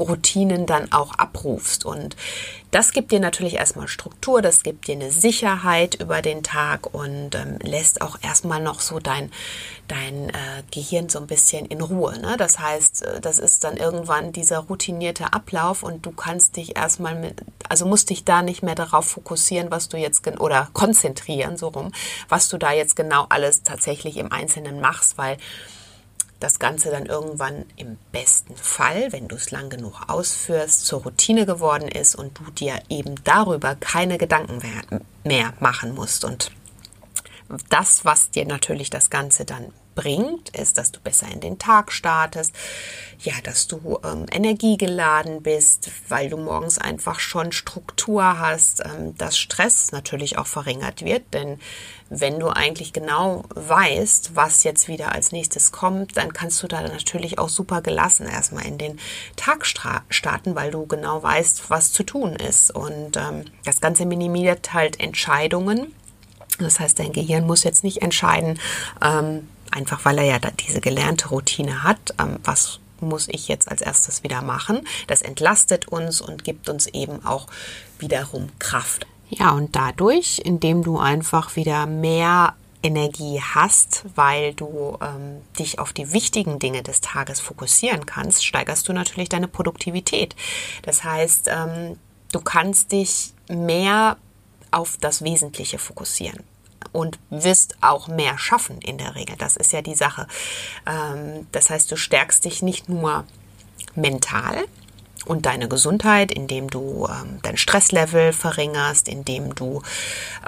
Routinen 0.00 0.66
dann 0.66 0.92
auch 0.92 1.12
abrufst. 1.14 1.84
Und 1.84 2.16
das 2.70 2.92
gibt 2.92 3.10
dir 3.10 3.18
natürlich 3.18 3.54
erstmal 3.54 3.88
Struktur, 3.88 4.42
das 4.42 4.62
gibt 4.62 4.86
dir 4.86 4.94
eine 4.94 5.10
Sicherheit 5.10 5.96
über 5.96 6.22
den 6.22 6.42
Tag 6.44 6.94
und 6.94 7.34
ähm, 7.34 7.58
lässt 7.62 8.00
auch 8.00 8.16
erstmal 8.22 8.62
noch 8.62 8.80
so 8.80 9.00
dein, 9.00 9.32
dein 9.88 10.28
äh, 10.28 10.62
Gehirn 10.70 11.08
so 11.08 11.18
ein 11.18 11.26
bisschen 11.26 11.66
in 11.66 11.80
Ruhe. 11.80 12.16
Ne? 12.20 12.36
Das 12.38 12.60
heißt, 12.60 13.02
äh, 13.02 13.20
das 13.20 13.38
ist 13.38 13.64
dann 13.64 13.76
irgendwann 13.76 14.32
dieser 14.32 14.58
routinierte 14.58 15.32
Ablauf 15.32 15.82
und 15.82 16.06
du 16.06 16.12
kannst 16.12 16.56
dich 16.56 16.76
erstmal 16.76 17.16
mit, 17.16 17.42
also 17.68 17.86
musst 17.86 18.10
dich 18.10 18.24
da 18.24 18.42
nicht 18.42 18.62
mehr 18.62 18.76
darauf 18.76 19.06
fokussieren, 19.06 19.70
was 19.72 19.88
du 19.88 19.96
jetzt 19.96 20.20
oder 20.38 20.68
konzentrieren, 20.72 21.56
so 21.56 21.68
rum, 21.68 21.90
was 22.28 22.48
du 22.48 22.56
da 22.56 22.72
jetzt 22.72 22.94
genau 22.94 23.26
alles 23.30 23.64
tatsächlich 23.64 24.16
im 24.16 24.30
Einzelnen 24.30 24.80
machst, 24.80 25.18
weil 25.18 25.38
das 26.40 26.58
Ganze 26.58 26.90
dann 26.90 27.06
irgendwann 27.06 27.66
im 27.76 27.98
besten 28.12 28.56
Fall, 28.56 29.12
wenn 29.12 29.28
du 29.28 29.36
es 29.36 29.50
lang 29.50 29.68
genug 29.68 30.00
ausführst, 30.08 30.86
zur 30.86 31.02
Routine 31.02 31.46
geworden 31.46 31.86
ist 31.86 32.16
und 32.16 32.38
du 32.38 32.50
dir 32.50 32.80
eben 32.88 33.14
darüber 33.24 33.76
keine 33.76 34.18
Gedanken 34.18 34.60
mehr 35.22 35.52
machen 35.60 35.94
musst. 35.94 36.24
Und 36.24 36.50
das, 37.68 38.04
was 38.04 38.30
dir 38.30 38.46
natürlich 38.46 38.90
das 38.90 39.10
Ganze 39.10 39.44
dann 39.44 39.72
bringt, 40.00 40.48
ist, 40.56 40.78
dass 40.78 40.92
du 40.92 41.00
besser 41.00 41.26
in 41.30 41.40
den 41.40 41.58
Tag 41.58 41.92
startest, 41.92 42.54
ja, 43.18 43.34
dass 43.44 43.66
du 43.66 43.98
ähm, 44.02 44.26
energiegeladen 44.32 45.42
bist, 45.42 45.90
weil 46.08 46.30
du 46.30 46.38
morgens 46.38 46.78
einfach 46.78 47.20
schon 47.20 47.52
Struktur 47.52 48.38
hast, 48.38 48.82
ähm, 48.84 49.16
dass 49.18 49.36
Stress 49.36 49.92
natürlich 49.92 50.38
auch 50.38 50.46
verringert 50.46 51.04
wird, 51.04 51.34
denn 51.34 51.58
wenn 52.08 52.40
du 52.40 52.48
eigentlich 52.48 52.92
genau 52.92 53.44
weißt, 53.54 54.34
was 54.34 54.64
jetzt 54.64 54.88
wieder 54.88 55.12
als 55.12 55.30
nächstes 55.30 55.70
kommt, 55.70 56.16
dann 56.16 56.32
kannst 56.32 56.60
du 56.62 56.66
da 56.66 56.82
natürlich 56.82 57.38
auch 57.38 57.48
super 57.48 57.82
gelassen 57.82 58.26
erstmal 58.26 58.66
in 58.66 58.78
den 58.78 58.98
Tag 59.36 59.64
starten, 59.64 60.56
weil 60.56 60.72
du 60.72 60.86
genau 60.86 61.22
weißt, 61.22 61.70
was 61.70 61.92
zu 61.92 62.02
tun 62.02 62.34
ist. 62.34 62.74
Und 62.74 63.16
ähm, 63.16 63.44
das 63.64 63.80
Ganze 63.80 64.06
minimiert 64.06 64.72
halt 64.72 64.98
Entscheidungen. 64.98 65.94
Das 66.58 66.80
heißt, 66.80 66.98
dein 66.98 67.12
Gehirn 67.12 67.46
muss 67.46 67.62
jetzt 67.62 67.84
nicht 67.84 68.02
entscheiden, 68.02 68.58
ähm, 69.02 69.48
einfach 69.70 70.04
weil 70.04 70.18
er 70.18 70.24
ja 70.24 70.38
diese 70.38 70.80
gelernte 70.80 71.28
Routine 71.28 71.82
hat, 71.82 72.14
ähm, 72.18 72.38
was 72.44 72.80
muss 73.00 73.28
ich 73.28 73.48
jetzt 73.48 73.70
als 73.70 73.80
erstes 73.80 74.22
wieder 74.22 74.42
machen. 74.42 74.86
Das 75.06 75.22
entlastet 75.22 75.88
uns 75.88 76.20
und 76.20 76.44
gibt 76.44 76.68
uns 76.68 76.86
eben 76.86 77.24
auch 77.24 77.46
wiederum 77.98 78.48
Kraft. 78.58 79.06
Ja, 79.28 79.52
und 79.52 79.76
dadurch, 79.76 80.40
indem 80.44 80.82
du 80.82 80.98
einfach 80.98 81.56
wieder 81.56 81.86
mehr 81.86 82.54
Energie 82.82 83.40
hast, 83.40 84.04
weil 84.16 84.54
du 84.54 84.98
ähm, 85.00 85.42
dich 85.58 85.78
auf 85.78 85.92
die 85.92 86.12
wichtigen 86.12 86.58
Dinge 86.58 86.82
des 86.82 87.00
Tages 87.00 87.38
fokussieren 87.38 88.06
kannst, 88.06 88.44
steigerst 88.44 88.88
du 88.88 88.92
natürlich 88.92 89.28
deine 89.28 89.48
Produktivität. 89.48 90.34
Das 90.82 91.04
heißt, 91.04 91.48
ähm, 91.48 91.98
du 92.32 92.40
kannst 92.40 92.92
dich 92.92 93.34
mehr 93.48 94.16
auf 94.70 94.96
das 95.00 95.22
Wesentliche 95.22 95.78
fokussieren 95.78 96.42
und 96.92 97.18
wirst 97.30 97.76
auch 97.80 98.08
mehr 98.08 98.38
schaffen 98.38 98.80
in 98.80 98.98
der 98.98 99.14
Regel. 99.14 99.36
Das 99.36 99.56
ist 99.56 99.72
ja 99.72 99.82
die 99.82 99.94
Sache. 99.94 100.26
Ähm, 100.86 101.46
das 101.52 101.70
heißt, 101.70 101.90
du 101.90 101.96
stärkst 101.96 102.44
dich 102.44 102.62
nicht 102.62 102.88
nur 102.88 103.24
mental 103.94 104.64
und 105.26 105.46
deine 105.46 105.68
Gesundheit, 105.68 106.32
indem 106.32 106.70
du 106.70 107.06
ähm, 107.08 107.38
dein 107.42 107.56
Stresslevel 107.56 108.32
verringerst, 108.32 109.08
indem 109.08 109.54
du 109.54 109.82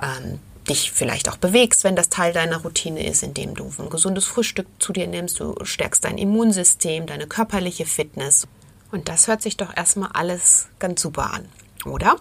ähm, 0.00 0.40
dich 0.68 0.92
vielleicht 0.92 1.28
auch 1.28 1.36
bewegst, 1.36 1.84
wenn 1.84 1.96
das 1.96 2.08
Teil 2.08 2.32
deiner 2.32 2.58
Routine 2.58 3.04
ist, 3.06 3.22
indem 3.22 3.54
du 3.54 3.70
ein 3.78 3.90
gesundes 3.90 4.24
Frühstück 4.24 4.66
zu 4.78 4.92
dir 4.92 5.06
nimmst, 5.06 5.40
du 5.40 5.54
stärkst 5.62 6.04
dein 6.04 6.18
Immunsystem, 6.18 7.06
deine 7.06 7.26
körperliche 7.26 7.84
Fitness. 7.84 8.46
Und 8.90 9.08
das 9.08 9.26
hört 9.26 9.42
sich 9.42 9.56
doch 9.56 9.74
erstmal 9.76 10.10
alles 10.12 10.68
ganz 10.78 11.02
super 11.02 11.32
an, 11.32 11.48
oder? 11.84 12.16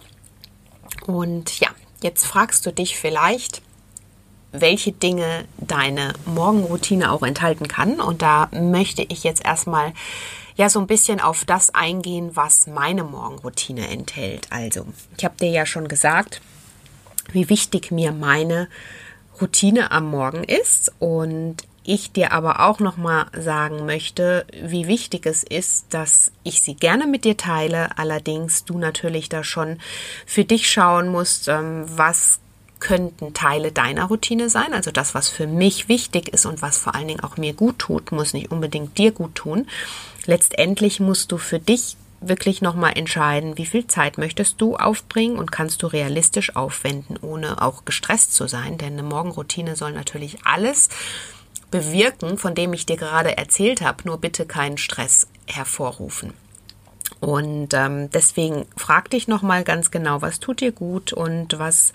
Und 1.06 1.60
ja, 1.60 1.68
jetzt 2.02 2.26
fragst 2.26 2.66
du 2.66 2.72
dich 2.72 2.98
vielleicht, 2.98 3.62
welche 4.52 4.92
Dinge 4.92 5.44
deine 5.58 6.12
Morgenroutine 6.26 7.10
auch 7.10 7.22
enthalten 7.22 7.68
kann. 7.68 8.00
Und 8.00 8.22
da 8.22 8.48
möchte 8.52 9.02
ich 9.02 9.24
jetzt 9.24 9.44
erstmal 9.44 9.92
ja 10.56 10.68
so 10.68 10.78
ein 10.78 10.86
bisschen 10.86 11.20
auf 11.20 11.44
das 11.44 11.74
eingehen, 11.74 12.30
was 12.34 12.66
meine 12.66 13.04
Morgenroutine 13.04 13.88
enthält. 13.88 14.46
Also, 14.50 14.86
ich 15.16 15.24
habe 15.24 15.36
dir 15.40 15.50
ja 15.50 15.66
schon 15.66 15.88
gesagt, 15.88 16.40
wie 17.32 17.48
wichtig 17.48 17.90
mir 17.90 18.12
meine 18.12 18.68
Routine 19.40 19.90
am 19.90 20.10
Morgen 20.10 20.44
ist 20.44 20.92
und 20.98 21.56
ich 21.84 22.12
dir 22.12 22.32
aber 22.32 22.60
auch 22.60 22.78
noch 22.78 22.96
mal 22.96 23.26
sagen 23.36 23.86
möchte, 23.86 24.46
wie 24.62 24.86
wichtig 24.86 25.26
es 25.26 25.42
ist, 25.42 25.92
dass 25.94 26.30
ich 26.44 26.62
sie 26.62 26.74
gerne 26.74 27.08
mit 27.08 27.24
dir 27.24 27.36
teile. 27.36 27.98
Allerdings 27.98 28.64
du 28.64 28.78
natürlich 28.78 29.28
da 29.28 29.42
schon 29.42 29.80
für 30.24 30.44
dich 30.44 30.70
schauen 30.70 31.08
musst, 31.08 31.48
ähm, 31.48 31.84
was 31.86 32.38
könnten 32.82 33.32
Teile 33.32 33.70
deiner 33.70 34.06
Routine 34.06 34.50
sein. 34.50 34.74
Also 34.74 34.90
das, 34.90 35.14
was 35.14 35.28
für 35.28 35.46
mich 35.46 35.88
wichtig 35.88 36.28
ist 36.28 36.46
und 36.46 36.62
was 36.62 36.78
vor 36.78 36.96
allen 36.96 37.06
Dingen 37.06 37.22
auch 37.22 37.36
mir 37.36 37.52
gut 37.52 37.78
tut, 37.78 38.10
muss 38.10 38.34
nicht 38.34 38.50
unbedingt 38.50 38.98
dir 38.98 39.12
gut 39.12 39.36
tun. 39.36 39.68
Letztendlich 40.26 40.98
musst 40.98 41.30
du 41.30 41.38
für 41.38 41.60
dich 41.60 41.96
wirklich 42.20 42.60
nochmal 42.60 42.92
entscheiden, 42.96 43.56
wie 43.56 43.66
viel 43.66 43.86
Zeit 43.86 44.18
möchtest 44.18 44.60
du 44.60 44.76
aufbringen 44.76 45.38
und 45.38 45.52
kannst 45.52 45.82
du 45.82 45.86
realistisch 45.86 46.56
aufwenden, 46.56 47.16
ohne 47.22 47.62
auch 47.62 47.84
gestresst 47.84 48.34
zu 48.34 48.48
sein. 48.48 48.78
Denn 48.78 48.94
eine 48.94 49.04
Morgenroutine 49.04 49.76
soll 49.76 49.92
natürlich 49.92 50.44
alles 50.44 50.88
bewirken, 51.70 52.36
von 52.36 52.56
dem 52.56 52.72
ich 52.72 52.84
dir 52.84 52.96
gerade 52.96 53.38
erzählt 53.38 53.80
habe, 53.80 54.02
nur 54.04 54.18
bitte 54.18 54.44
keinen 54.44 54.76
Stress 54.76 55.28
hervorrufen. 55.46 56.34
Und 57.22 57.72
ähm, 57.72 58.10
deswegen 58.10 58.66
frag 58.76 59.08
dich 59.10 59.28
nochmal 59.28 59.62
ganz 59.62 59.92
genau, 59.92 60.22
was 60.22 60.40
tut 60.40 60.60
dir 60.60 60.72
gut 60.72 61.12
und 61.12 61.56
was 61.56 61.92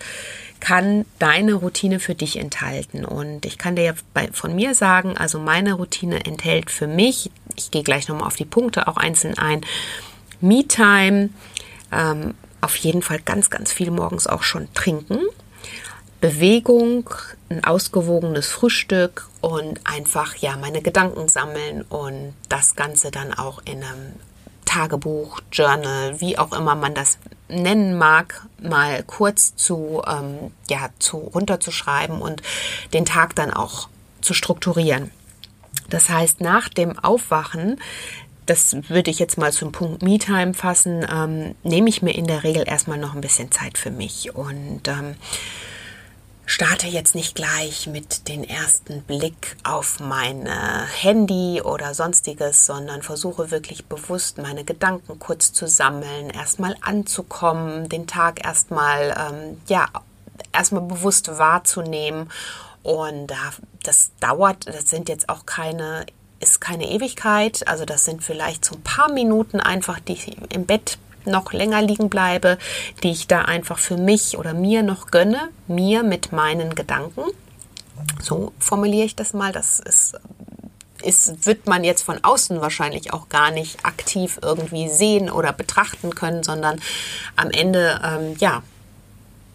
kann 0.58 1.04
deine 1.18 1.52
Routine 1.52 2.00
für 2.00 2.14
dich 2.14 2.38
enthalten. 2.38 3.04
Und 3.04 3.44
ich 3.44 3.58
kann 3.58 3.76
dir 3.76 3.84
ja 3.84 3.92
bei, 4.14 4.30
von 4.32 4.56
mir 4.56 4.74
sagen, 4.74 5.18
also 5.18 5.38
meine 5.38 5.74
Routine 5.74 6.24
enthält 6.24 6.70
für 6.70 6.86
mich, 6.86 7.30
ich 7.56 7.70
gehe 7.70 7.82
gleich 7.82 8.08
nochmal 8.08 8.26
auf 8.26 8.36
die 8.36 8.46
Punkte 8.46 8.88
auch 8.88 8.96
einzeln 8.96 9.36
ein, 9.36 9.60
Me-Time, 10.40 11.28
ähm, 11.92 12.34
auf 12.62 12.76
jeden 12.76 13.02
Fall 13.02 13.18
ganz, 13.20 13.50
ganz 13.50 13.70
viel 13.70 13.90
morgens 13.90 14.28
auch 14.28 14.42
schon 14.42 14.72
trinken. 14.72 15.20
Bewegung, 16.22 17.10
ein 17.50 17.64
ausgewogenes 17.64 18.46
Frühstück 18.46 19.28
und 19.42 19.78
einfach 19.84 20.36
ja 20.36 20.56
meine 20.56 20.80
Gedanken 20.80 21.28
sammeln 21.28 21.82
und 21.82 22.32
das 22.48 22.76
Ganze 22.76 23.10
dann 23.10 23.34
auch 23.34 23.60
in 23.66 23.84
einem 23.84 24.14
Tagebuch, 24.68 25.40
Journal, 25.50 26.20
wie 26.20 26.36
auch 26.36 26.52
immer 26.52 26.74
man 26.74 26.94
das 26.94 27.18
nennen 27.48 27.96
mag, 27.96 28.46
mal 28.60 29.02
kurz 29.02 29.56
zu, 29.56 30.02
ähm, 30.06 30.52
ja, 30.68 30.90
zu 30.98 31.16
runterzuschreiben 31.16 32.20
und 32.20 32.42
den 32.92 33.06
Tag 33.06 33.34
dann 33.34 33.50
auch 33.50 33.88
zu 34.20 34.34
strukturieren. 34.34 35.10
Das 35.88 36.10
heißt, 36.10 36.42
nach 36.42 36.68
dem 36.68 36.98
Aufwachen, 36.98 37.80
das 38.44 38.76
würde 38.90 39.10
ich 39.10 39.18
jetzt 39.18 39.38
mal 39.38 39.52
zum 39.52 39.72
Punkt 39.72 40.02
Me-Time 40.02 40.52
fassen, 40.52 41.06
ähm, 41.10 41.54
nehme 41.62 41.88
ich 41.88 42.02
mir 42.02 42.14
in 42.14 42.26
der 42.26 42.44
Regel 42.44 42.64
erstmal 42.66 42.98
noch 42.98 43.14
ein 43.14 43.22
bisschen 43.22 43.50
Zeit 43.50 43.78
für 43.78 43.90
mich 43.90 44.34
und 44.34 44.86
ähm, 44.86 45.14
starte 46.48 46.86
jetzt 46.86 47.14
nicht 47.14 47.34
gleich 47.34 47.86
mit 47.86 48.26
den 48.26 48.42
ersten 48.42 49.02
Blick 49.02 49.56
auf 49.64 50.00
mein 50.00 50.46
äh, 50.46 50.50
Handy 50.50 51.60
oder 51.60 51.92
sonstiges, 51.92 52.64
sondern 52.64 53.02
versuche 53.02 53.50
wirklich 53.50 53.84
bewusst 53.84 54.38
meine 54.38 54.64
Gedanken 54.64 55.18
kurz 55.18 55.52
zu 55.52 55.68
sammeln, 55.68 56.30
erstmal 56.30 56.74
anzukommen, 56.80 57.90
den 57.90 58.06
Tag 58.06 58.42
erstmal 58.46 59.14
ähm, 59.30 59.60
ja 59.68 59.88
erstmal 60.50 60.82
bewusst 60.82 61.36
wahrzunehmen. 61.38 62.30
Und 62.82 63.30
das 63.82 64.12
dauert, 64.18 64.66
das 64.66 64.88
sind 64.88 65.10
jetzt 65.10 65.28
auch 65.28 65.44
keine 65.44 66.06
ist 66.40 66.60
keine 66.60 66.88
Ewigkeit, 66.88 67.66
also 67.66 67.84
das 67.84 68.04
sind 68.04 68.22
vielleicht 68.22 68.64
so 68.64 68.76
ein 68.76 68.82
paar 68.82 69.12
Minuten 69.12 69.60
einfach, 69.60 69.98
die 69.98 70.12
ich 70.12 70.52
im 70.52 70.66
Bett 70.66 70.96
noch 71.28 71.52
länger 71.52 71.82
liegen 71.82 72.08
bleibe, 72.08 72.58
die 73.02 73.10
ich 73.10 73.26
da 73.26 73.42
einfach 73.42 73.78
für 73.78 73.96
mich 73.96 74.38
oder 74.38 74.54
mir 74.54 74.82
noch 74.82 75.10
gönne, 75.10 75.48
mir 75.66 76.02
mit 76.02 76.32
meinen 76.32 76.74
Gedanken. 76.74 77.22
So 78.20 78.52
formuliere 78.58 79.06
ich 79.06 79.16
das 79.16 79.32
mal. 79.32 79.52
Das 79.52 79.80
ist, 79.80 80.16
ist, 81.02 81.46
wird 81.46 81.66
man 81.66 81.84
jetzt 81.84 82.02
von 82.02 82.22
außen 82.22 82.60
wahrscheinlich 82.60 83.12
auch 83.12 83.28
gar 83.28 83.50
nicht 83.50 83.84
aktiv 83.84 84.38
irgendwie 84.42 84.88
sehen 84.88 85.30
oder 85.30 85.52
betrachten 85.52 86.14
können, 86.14 86.42
sondern 86.42 86.80
am 87.36 87.50
Ende, 87.50 88.00
ähm, 88.04 88.36
ja, 88.38 88.62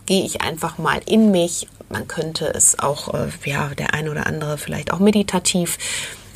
gehe 0.06 0.26
ich 0.26 0.42
einfach 0.42 0.78
mal 0.78 1.02
in 1.06 1.32
mich. 1.32 1.68
Man 1.90 2.08
könnte 2.08 2.48
es 2.48 2.80
auch, 2.80 3.14
äh, 3.14 3.30
ja, 3.46 3.70
der 3.70 3.94
ein 3.94 4.10
oder 4.10 4.28
andere 4.28 4.58
vielleicht 4.58 4.92
auch 4.92 5.00
meditativ 5.00 5.78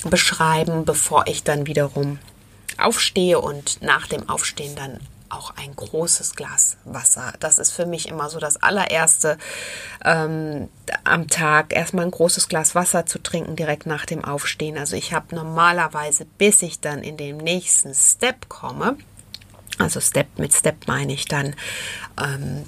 beschreiben, 0.10 0.86
bevor 0.86 1.26
ich 1.28 1.44
dann 1.44 1.68
wiederum 1.68 2.20
aufstehe 2.78 3.40
und 3.40 3.82
nach 3.82 4.08
dem 4.08 4.30
Aufstehen 4.30 4.76
dann 4.76 5.00
auch 5.30 5.54
ein 5.56 5.76
großes 5.76 6.36
Glas 6.36 6.78
Wasser. 6.86 7.34
Das 7.40 7.58
ist 7.58 7.72
für 7.72 7.86
mich 7.86 8.08
immer 8.08 8.30
so 8.30 8.40
das 8.40 8.62
allererste 8.62 9.38
ähm, 10.04 10.70
am 11.04 11.28
Tag, 11.28 11.74
erstmal 11.74 12.06
ein 12.06 12.12
großes 12.12 12.48
Glas 12.48 12.76
Wasser 12.76 13.06
zu 13.06 13.20
trinken 13.20 13.56
direkt 13.56 13.86
nach 13.86 14.06
dem 14.06 14.24
Aufstehen. 14.24 14.78
Also 14.78 14.96
ich 14.96 15.14
habe 15.14 15.36
normalerweise, 15.36 16.26
bis 16.38 16.62
ich 16.62 16.80
dann 16.80 17.04
in 17.04 17.18
den 17.18 17.38
nächsten 17.38 17.94
Step 17.94 18.50
komme, 18.50 18.98
also 19.78 20.00
Step 20.00 20.40
mit 20.40 20.54
Step 20.54 20.88
meine 20.88 21.14
ich 21.14 21.26
dann, 21.26 21.56
ähm, 22.20 22.66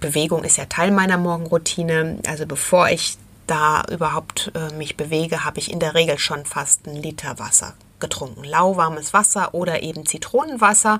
Bewegung 0.00 0.42
ist 0.42 0.56
ja 0.56 0.66
Teil 0.66 0.90
meiner 0.90 1.16
Morgenroutine. 1.16 2.18
Also 2.26 2.44
bevor 2.46 2.88
ich 2.88 3.16
da 3.46 3.84
überhaupt 3.90 4.50
äh, 4.54 4.74
mich 4.74 4.96
bewege, 4.96 5.44
habe 5.44 5.60
ich 5.60 5.70
in 5.70 5.78
der 5.78 5.94
Regel 5.94 6.18
schon 6.18 6.44
fast 6.44 6.86
einen 6.86 6.96
Liter 6.96 7.38
Wasser 7.38 7.74
getrunken. 8.02 8.44
Lauwarmes 8.44 9.14
Wasser 9.14 9.54
oder 9.54 9.82
eben 9.82 10.04
Zitronenwasser, 10.04 10.98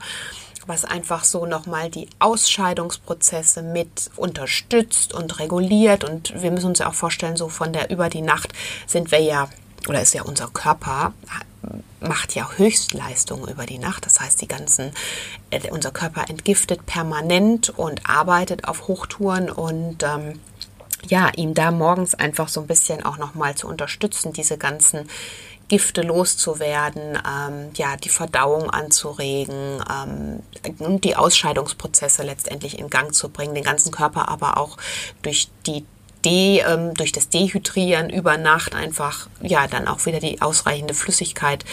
was 0.66 0.86
einfach 0.86 1.24
so 1.24 1.44
nochmal 1.44 1.90
die 1.90 2.08
Ausscheidungsprozesse 2.18 3.62
mit 3.62 4.10
unterstützt 4.16 5.12
und 5.12 5.38
reguliert. 5.38 6.04
Und 6.04 6.40
wir 6.40 6.50
müssen 6.50 6.68
uns 6.68 6.78
ja 6.78 6.88
auch 6.88 6.94
vorstellen, 6.94 7.36
so 7.36 7.50
von 7.50 7.74
der 7.74 7.90
über 7.90 8.08
die 8.08 8.22
Nacht 8.22 8.54
sind 8.86 9.10
wir 9.10 9.20
ja, 9.20 9.48
oder 9.86 10.00
ist 10.00 10.14
ja 10.14 10.22
unser 10.22 10.48
Körper, 10.48 11.12
macht 12.00 12.34
ja 12.34 12.50
Höchstleistungen 12.56 13.48
über 13.48 13.66
die 13.66 13.78
Nacht. 13.78 14.06
Das 14.06 14.20
heißt, 14.20 14.40
die 14.40 14.48
ganzen, 14.48 14.92
äh, 15.50 15.70
unser 15.70 15.90
Körper 15.90 16.28
entgiftet 16.28 16.86
permanent 16.86 17.70
und 17.70 18.08
arbeitet 18.08 18.66
auf 18.66 18.88
Hochtouren 18.88 19.50
und 19.50 20.02
ähm, 20.02 20.40
ja, 21.08 21.30
ihm 21.36 21.54
da 21.54 21.70
morgens 21.70 22.14
einfach 22.14 22.48
so 22.48 22.60
ein 22.60 22.66
bisschen 22.66 23.04
auch 23.04 23.18
nochmal 23.18 23.54
zu 23.56 23.66
unterstützen, 23.66 24.32
diese 24.32 24.56
ganzen 24.56 25.08
Gifte 25.72 26.02
loszuwerden, 26.02 27.18
ähm, 27.26 27.70
ja, 27.76 27.96
die 27.96 28.10
Verdauung 28.10 28.68
anzuregen 28.68 29.82
ähm, 29.90 30.42
und 30.78 31.02
die 31.02 31.16
Ausscheidungsprozesse 31.16 32.22
letztendlich 32.24 32.78
in 32.78 32.90
Gang 32.90 33.14
zu 33.14 33.30
bringen, 33.30 33.54
den 33.54 33.64
ganzen 33.64 33.90
Körper 33.90 34.28
aber 34.28 34.58
auch 34.58 34.76
durch 35.22 35.48
die 35.66 35.86
De, 36.26 36.58
ähm, 36.58 36.92
durch 36.92 37.10
das 37.10 37.30
Dehydrieren 37.30 38.10
über 38.10 38.36
Nacht 38.36 38.74
einfach 38.74 39.28
ja 39.40 39.66
dann 39.66 39.88
auch 39.88 40.04
wieder 40.04 40.20
die 40.20 40.42
ausreichende 40.42 40.92
Flüssigkeit 40.92 41.64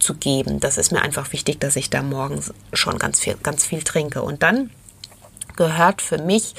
zu 0.00 0.14
geben. 0.14 0.58
Das 0.58 0.76
ist 0.76 0.90
mir 0.90 1.00
einfach 1.00 1.32
wichtig, 1.32 1.60
dass 1.60 1.76
ich 1.76 1.88
da 1.88 2.02
morgens 2.02 2.52
schon 2.72 2.98
ganz 2.98 3.20
viel, 3.20 3.36
ganz 3.42 3.64
viel 3.64 3.84
trinke. 3.84 4.22
Und 4.22 4.42
dann 4.42 4.70
gehört 5.54 6.02
für 6.02 6.18
mich 6.18 6.56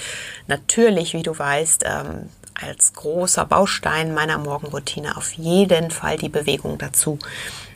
natürlich, 0.48 1.14
wie 1.14 1.22
du 1.22 1.38
weißt, 1.38 1.84
ähm, 1.86 2.30
als 2.62 2.94
großer 2.94 3.46
Baustein 3.46 4.14
meiner 4.14 4.38
Morgenroutine 4.38 5.18
auf 5.18 5.34
jeden 5.34 5.92
Fall 5.92 6.18
die 6.18 6.30
Bewegung 6.30 6.78
dazu. 6.78 7.20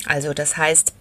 Also 0.06 0.34
das 0.34 0.58
heißt, 0.58 0.94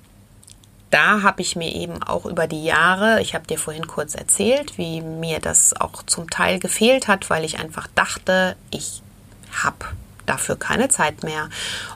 da 0.91 1.23
habe 1.23 1.41
ich 1.41 1.55
mir 1.55 1.73
eben 1.73 2.03
auch 2.03 2.27
über 2.27 2.47
die 2.47 2.65
Jahre, 2.65 3.21
ich 3.21 3.35
habe 3.35 3.47
dir 3.47 3.59
vorhin 3.59 3.87
kurz 3.87 4.15
erzählt, 4.15 4.77
wie 4.77 5.01
mir 5.01 5.39
das 5.39 5.73
auch 5.81 6.03
zum 6.03 6.29
Teil 6.29 6.59
gefehlt 6.59 7.07
hat, 7.07 7.31
weil 7.31 7.45
ich 7.45 7.61
einfach 7.61 7.87
dachte, 7.95 8.57
ich 8.71 9.03
habe 9.63 9.87
dafür 10.31 10.57
keine 10.57 10.89
Zeit 10.89 11.23
mehr. 11.23 11.49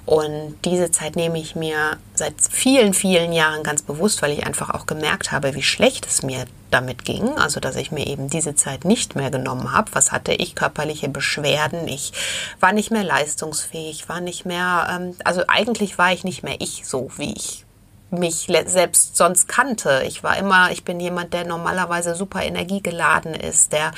Und 0.05 0.57
diese 0.65 0.91
Zeit 0.91 1.17
nehme 1.17 1.39
ich 1.39 1.55
mir 1.57 1.97
seit 2.15 2.35
vielen, 2.51 2.93
vielen 2.93 3.33
Jahren 3.33 3.63
ganz 3.63 3.83
bewusst, 3.83 4.23
weil 4.23 4.33
ich 4.33 4.47
einfach 4.47 4.71
auch 4.71 4.87
gemerkt 4.87 5.33
habe, 5.33 5.55
wie 5.55 5.63
schlecht 5.63 6.07
es 6.07 6.23
mir 6.23 6.45
damit 6.71 7.05
ging. 7.05 7.29
Also, 7.39 7.61
dass 7.61 7.77
ich 7.77 7.93
mir 7.93 8.07
eben 8.07 8.29
diese 8.29 8.55
Zeit 8.55 8.85
nicht 8.85 9.15
mehr 9.17 9.31
genommen 9.31 9.73
habe. 9.73 9.91
Was 9.95 10.13
hatte 10.13 10.33
ich? 10.33 10.55
Körperliche 10.55 11.09
Beschwerden. 11.09 11.87
Ich 11.89 12.13
war 12.61 12.73
nicht 12.73 12.91
mehr 12.91 13.05
leistungsfähig, 13.05 14.09
war 14.09 14.21
nicht 14.21 14.45
mehr, 14.45 14.89
ähm, 14.91 15.17
also 15.25 15.45
eigentlich 15.47 15.97
war 15.99 16.13
ich 16.13 16.25
nicht 16.25 16.43
mehr 16.43 16.57
ich 16.61 16.83
so, 16.85 17.11
wie 17.17 17.33
ich 17.35 17.65
mich 18.11 18.49
selbst 18.67 19.17
sonst 19.17 19.49
kannte. 19.49 20.03
Ich 20.07 20.23
war 20.23 20.37
immer, 20.37 20.71
ich 20.71 20.85
bin 20.85 21.01
jemand, 21.01 21.33
der 21.33 21.45
normalerweise 21.45 22.15
super 22.15 22.43
energiegeladen 22.43 23.35
ist, 23.35 23.73
der 23.73 23.93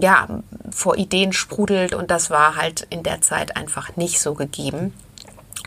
ja 0.00 0.26
vor 0.70 0.96
Ideen 0.96 1.32
sprudelt 1.32 1.94
und 1.94 2.10
das 2.10 2.30
war 2.30 2.56
halt 2.56 2.86
in 2.90 3.02
der 3.02 3.20
Zeit 3.20 3.56
einfach 3.56 3.96
nicht 3.96 4.20
so 4.20 4.34
gegeben 4.34 4.92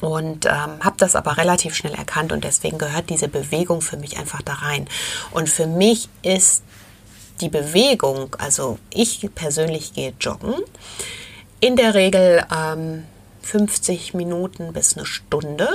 und 0.02 0.46
ähm, 0.46 0.80
habe 0.84 0.96
das 0.98 1.16
aber 1.16 1.38
relativ 1.38 1.76
schnell 1.76 1.94
erkannt 1.94 2.32
und 2.32 2.44
deswegen 2.44 2.78
gehört 2.78 3.10
diese 3.10 3.28
Bewegung 3.28 3.82
für 3.82 3.98
mich 3.98 4.18
einfach 4.18 4.42
da 4.42 4.54
rein. 4.54 4.88
Und 5.32 5.50
für 5.50 5.66
mich 5.66 6.10
ist 6.22 6.64
die 7.42 7.50
Bewegung, 7.50 8.36
also 8.38 8.78
ich 8.92 9.28
persönlich 9.34 9.94
gehe 9.94 10.14
joggen, 10.20 10.56
in 11.60 11.76
der 11.76 11.96
Regel 11.96 12.46
ähm, 12.56 13.06
50 13.42 14.14
Minuten 14.14 14.74
bis 14.74 14.96
eine 14.96 15.06
Stunde. 15.06 15.70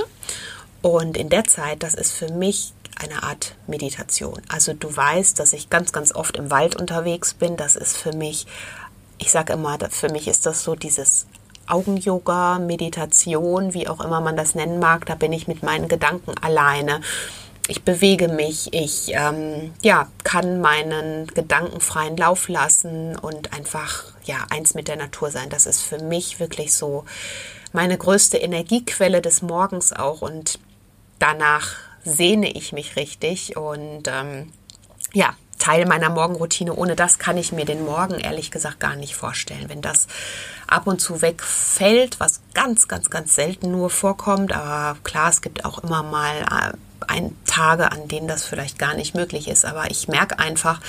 Und 0.81 1.17
in 1.17 1.29
der 1.29 1.45
Zeit, 1.45 1.81
das 1.81 1.93
ist 1.93 2.11
für 2.11 2.31
mich 2.31 2.73
eine 3.03 3.23
Art 3.23 3.55
Meditation. 3.67 4.41
Also 4.49 4.73
du 4.73 4.95
weißt, 4.95 5.39
dass 5.39 5.53
ich 5.53 5.69
ganz, 5.69 5.91
ganz 5.91 6.13
oft 6.13 6.37
im 6.37 6.49
Wald 6.51 6.75
unterwegs 6.75 7.33
bin. 7.33 7.57
Das 7.57 7.75
ist 7.75 7.97
für 7.97 8.13
mich, 8.13 8.47
ich 9.17 9.31
sage 9.31 9.53
immer, 9.53 9.77
für 9.89 10.09
mich 10.09 10.27
ist 10.27 10.45
das 10.45 10.63
so 10.63 10.75
dieses 10.75 11.27
Augen-Yoga, 11.67 12.59
Meditation, 12.59 13.73
wie 13.73 13.87
auch 13.87 14.03
immer 14.03 14.21
man 14.21 14.35
das 14.35 14.55
nennen 14.55 14.79
mag. 14.79 15.05
Da 15.05 15.15
bin 15.15 15.31
ich 15.33 15.47
mit 15.47 15.63
meinen 15.63 15.87
Gedanken 15.87 16.33
alleine. 16.41 17.01
Ich 17.69 17.83
bewege 17.83 18.27
mich, 18.27 18.73
ich 18.73 19.13
ähm, 19.13 19.73
ja, 19.81 20.09
kann 20.25 20.59
meinen 20.59 21.27
Gedanken 21.27 21.79
freien 21.79 22.17
Lauf 22.17 22.49
lassen 22.49 23.15
und 23.17 23.53
einfach 23.53 24.03
ja, 24.25 24.45
eins 24.49 24.73
mit 24.73 24.89
der 24.89 24.97
Natur 24.97 25.31
sein. 25.31 25.49
Das 25.49 25.65
ist 25.65 25.81
für 25.81 25.99
mich 25.99 26.41
wirklich 26.41 26.73
so 26.73 27.05
meine 27.71 27.97
größte 27.97 28.37
Energiequelle 28.37 29.21
des 29.21 29.41
Morgens 29.41 29.93
auch 29.93 30.21
und 30.21 30.59
danach 31.19 31.75
sehne 32.03 32.51
ich 32.51 32.73
mich 32.73 32.95
richtig 32.95 33.57
und 33.57 34.07
ähm, 34.07 34.51
ja, 35.13 35.35
Teil 35.63 35.85
meiner 35.85 36.09
Morgenroutine. 36.09 36.73
Ohne 36.73 36.95
das 36.95 37.19
kann 37.19 37.37
ich 37.37 37.53
mir 37.53 37.63
den 37.63 37.85
Morgen 37.85 38.15
ehrlich 38.19 38.51
gesagt 38.51 38.81
gar 38.81 38.97
nicht 38.97 39.15
vorstellen. 39.15 39.69
Wenn 39.69 39.81
das 39.81 40.07
ab 40.67 40.87
und 40.87 40.99
zu 40.99 41.21
wegfällt, 41.21 42.19
was 42.19 42.41
ganz, 42.53 42.89
ganz, 42.89 43.09
ganz 43.09 43.35
selten 43.35 43.71
nur 43.71 43.89
vorkommt, 43.89 44.51
aber 44.51 44.97
klar, 45.03 45.29
es 45.29 45.41
gibt 45.41 45.63
auch 45.63 45.79
immer 45.79 46.03
mal 46.03 46.41
äh, 46.41 46.73
ein 47.07 47.35
Tage, 47.45 47.91
an 47.91 48.09
denen 48.09 48.27
das 48.27 48.43
vielleicht 48.43 48.77
gar 48.77 48.93
nicht 48.93 49.15
möglich 49.15 49.47
ist. 49.47 49.63
Aber 49.63 49.89
ich 49.89 50.09
merke 50.09 50.37
einfach, 50.37 50.81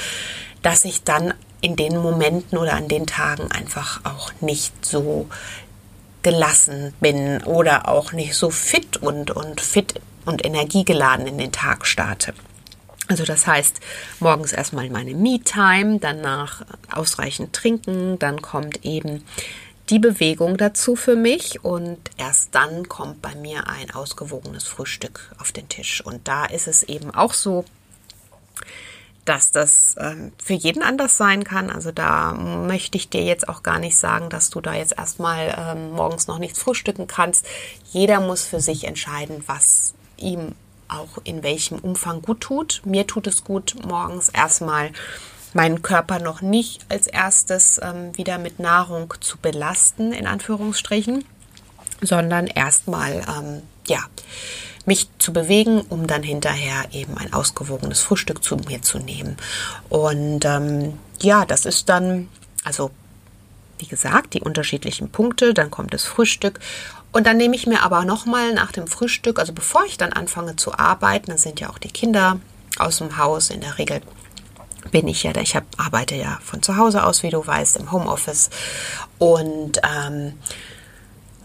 dass 0.62 0.85
ich 0.85 1.05
dann 1.05 1.35
in 1.61 1.77
den 1.77 1.96
Momenten 1.96 2.59
oder 2.59 2.74
an 2.74 2.88
den 2.88 3.07
Tagen 3.07 3.50
einfach 3.53 4.00
auch 4.05 4.33
nicht 4.40 4.85
so 4.85 5.29
gelassen 6.24 6.92
bin 7.00 7.40
oder 7.44 7.87
auch 7.87 8.12
nicht 8.12 8.34
so 8.34 8.50
fit 8.50 8.96
und, 8.96 9.30
und 9.30 9.60
fit 9.60 10.00
und 10.24 10.44
energiegeladen 10.44 11.28
in 11.28 11.38
den 11.38 11.52
Tag 11.52 11.87
starte. 11.87 12.34
Also 13.06 13.24
das 13.24 13.46
heißt, 13.46 13.80
morgens 14.18 14.52
erstmal 14.52 14.88
meine 14.88 15.14
Me-Time, 15.14 15.98
danach 16.00 16.64
ausreichend 16.90 17.52
trinken, 17.52 18.18
dann 18.18 18.40
kommt 18.40 18.84
eben 18.84 19.22
die 19.90 19.98
Bewegung 19.98 20.56
dazu 20.56 20.96
für 20.96 21.14
mich 21.14 21.62
und 21.62 21.98
erst 22.16 22.54
dann 22.54 22.88
kommt 22.88 23.20
bei 23.20 23.34
mir 23.34 23.68
ein 23.68 23.90
ausgewogenes 23.90 24.64
Frühstück 24.64 25.34
auf 25.38 25.52
den 25.52 25.68
Tisch. 25.68 26.00
Und 26.02 26.26
da 26.26 26.46
ist 26.46 26.66
es 26.66 26.82
eben 26.82 27.10
auch 27.10 27.34
so, 27.34 27.66
dass 29.24 29.50
das 29.50 29.96
ähm, 29.98 30.32
für 30.42 30.52
jeden 30.54 30.82
anders 30.82 31.16
sein 31.16 31.44
kann. 31.44 31.70
Also 31.70 31.92
da 31.92 32.32
möchte 32.32 32.98
ich 32.98 33.08
dir 33.08 33.22
jetzt 33.22 33.48
auch 33.48 33.62
gar 33.62 33.78
nicht 33.78 33.96
sagen, 33.96 34.28
dass 34.28 34.50
du 34.50 34.60
da 34.60 34.74
jetzt 34.74 34.96
erstmal 34.98 35.54
ähm, 35.58 35.92
morgens 35.92 36.26
noch 36.26 36.38
nichts 36.38 36.58
frühstücken 36.58 37.06
kannst. 37.06 37.46
Jeder 37.90 38.20
muss 38.20 38.44
für 38.44 38.60
sich 38.60 38.84
entscheiden, 38.84 39.42
was 39.46 39.94
ihm 40.16 40.52
auch 40.88 41.18
in 41.24 41.42
welchem 41.42 41.78
Umfang 41.78 42.22
gut 42.22 42.40
tut. 42.40 42.82
Mir 42.84 43.06
tut 43.06 43.26
es 43.26 43.44
gut, 43.44 43.74
morgens 43.87 44.28
erstmal 44.28 44.90
meinen 45.54 45.82
Körper 45.82 46.18
noch 46.18 46.42
nicht 46.42 46.84
als 46.88 47.06
erstes 47.06 47.80
ähm, 47.82 48.16
wieder 48.16 48.38
mit 48.38 48.58
Nahrung 48.58 49.14
zu 49.20 49.38
belasten, 49.38 50.12
in 50.12 50.26
Anführungsstrichen, 50.26 51.24
sondern 52.02 52.46
erstmal, 52.48 53.24
ähm, 53.28 53.62
ja, 53.87 54.00
mich 54.87 55.09
zu 55.18 55.33
bewegen, 55.33 55.81
um 55.88 56.07
dann 56.07 56.23
hinterher 56.23 56.85
eben 56.92 57.16
ein 57.16 57.33
ausgewogenes 57.33 58.01
Frühstück 58.01 58.44
zu 58.44 58.57
mir 58.57 58.83
zu 58.83 58.99
nehmen. 58.99 59.37
Und 59.88 60.44
ähm, 60.44 60.99
ja, 61.20 61.44
das 61.47 61.66
ist 61.66 61.88
dann, 61.88 62.29
also 62.64 62.90
wie 63.79 63.87
gesagt, 63.87 64.35
die 64.35 64.42
unterschiedlichen 64.42 65.11
Punkte, 65.11 65.55
dann 65.55 65.70
kommt 65.70 65.94
das 65.94 66.05
Frühstück 66.05 66.61
und 67.12 67.27
dann 67.27 67.37
nehme 67.37 67.57
ich 67.57 67.66
mir 67.66 67.83
aber 67.83 68.05
nochmal 68.05 68.55
nach 68.55 68.73
dem 68.73 68.87
Frühstück, 68.87 69.38
also 69.38 69.53
bevor 69.53 69.85
ich 69.85 69.97
dann 69.97 70.12
anfange 70.12 70.57
zu 70.57 70.75
arbeiten, 70.77 71.29
dann 71.29 71.38
sind 71.38 71.61
ja 71.61 71.70
auch 71.70 71.79
die 71.79 71.90
Kinder 71.90 72.40
aus 72.79 72.99
dem 72.99 73.18
Haus 73.18 73.51
in 73.51 73.61
der 73.61 73.79
Regel 73.79 74.01
bin 74.90 75.09
ich 75.09 75.23
ja, 75.23 75.35
ich 75.37 75.57
hab, 75.57 75.64
arbeite 75.77 76.14
ja 76.14 76.38
von 76.42 76.62
zu 76.62 76.77
Hause 76.77 77.05
aus, 77.05 77.23
wie 77.23 77.31
du 77.31 77.44
weißt, 77.44 77.77
im 77.79 77.90
Homeoffice. 77.90 78.51
Und 79.18 79.81
ähm, 79.83 80.35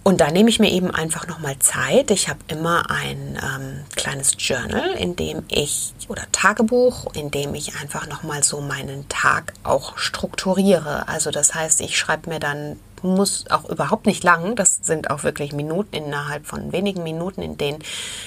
und 0.09 0.21
da 0.21 0.31
nehme 0.31 0.49
ich 0.49 0.57
mir 0.59 0.71
eben 0.71 0.89
einfach 0.89 1.27
nochmal 1.27 1.59
Zeit. 1.59 2.09
Ich 2.09 2.29
habe 2.29 2.39
immer 2.47 2.89
ein 2.89 3.37
ähm, 3.37 3.85
kleines 3.95 4.33
Journal, 4.39 4.93
in 4.97 5.15
dem 5.15 5.43
ich, 5.49 5.93
oder 6.07 6.23
Tagebuch, 6.31 7.13
in 7.13 7.29
dem 7.29 7.53
ich 7.53 7.75
einfach 7.75 8.07
nochmal 8.07 8.41
so 8.41 8.59
meinen 8.59 9.07
Tag 9.07 9.53
auch 9.61 9.99
strukturiere. 9.99 11.07
Also 11.07 11.29
das 11.29 11.53
heißt, 11.53 11.81
ich 11.81 11.95
schreibe 11.95 12.31
mir 12.31 12.39
dann, 12.39 12.79
muss 13.03 13.45
auch 13.51 13.69
überhaupt 13.69 14.07
nicht 14.07 14.23
lang, 14.23 14.55
das 14.55 14.79
sind 14.81 15.11
auch 15.11 15.21
wirklich 15.21 15.53
Minuten 15.53 15.93
innerhalb 15.97 16.47
von 16.47 16.71
wenigen 16.71 17.03
Minuten, 17.03 17.43
in 17.43 17.59
denen 17.59 17.77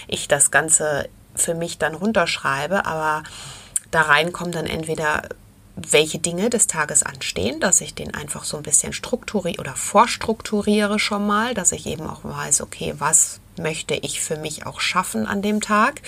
ich 0.06 0.28
das 0.28 0.52
Ganze 0.52 1.08
für 1.34 1.54
mich 1.54 1.78
dann 1.78 1.96
runterschreibe. 1.96 2.86
Aber 2.86 3.24
da 3.90 4.02
rein 4.02 4.30
kommen 4.30 4.52
dann 4.52 4.66
entweder 4.66 5.22
welche 5.76 6.18
Dinge 6.18 6.50
des 6.50 6.66
Tages 6.66 7.02
anstehen, 7.02 7.60
dass 7.60 7.80
ich 7.80 7.94
den 7.94 8.14
einfach 8.14 8.44
so 8.44 8.56
ein 8.56 8.62
bisschen 8.62 8.92
strukturiere 8.92 9.60
oder 9.60 9.74
vorstrukturiere 9.74 10.98
schon 10.98 11.26
mal, 11.26 11.54
dass 11.54 11.72
ich 11.72 11.86
eben 11.86 12.06
auch 12.06 12.24
weiß, 12.24 12.60
okay, 12.60 12.94
was 12.98 13.40
möchte 13.56 13.94
ich 13.94 14.20
für 14.20 14.36
mich 14.36 14.66
auch 14.66 14.80
schaffen 14.80 15.26
an 15.26 15.42
dem 15.42 15.60
Tag. 15.60 16.02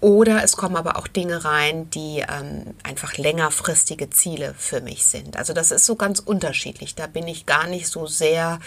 Oder 0.00 0.42
es 0.42 0.56
kommen 0.56 0.76
aber 0.76 0.96
auch 0.96 1.06
Dinge 1.06 1.44
rein, 1.44 1.90
die 1.90 2.24
ähm, 2.26 2.74
einfach 2.82 3.18
längerfristige 3.18 4.08
Ziele 4.08 4.54
für 4.56 4.80
mich 4.80 5.04
sind. 5.04 5.36
Also 5.36 5.52
das 5.52 5.70
ist 5.70 5.84
so 5.84 5.94
ganz 5.94 6.20
unterschiedlich. 6.20 6.94
Da 6.94 7.06
bin 7.06 7.28
ich 7.28 7.44
gar 7.44 7.66
nicht 7.66 7.86
so 7.86 8.06
sehr 8.06 8.60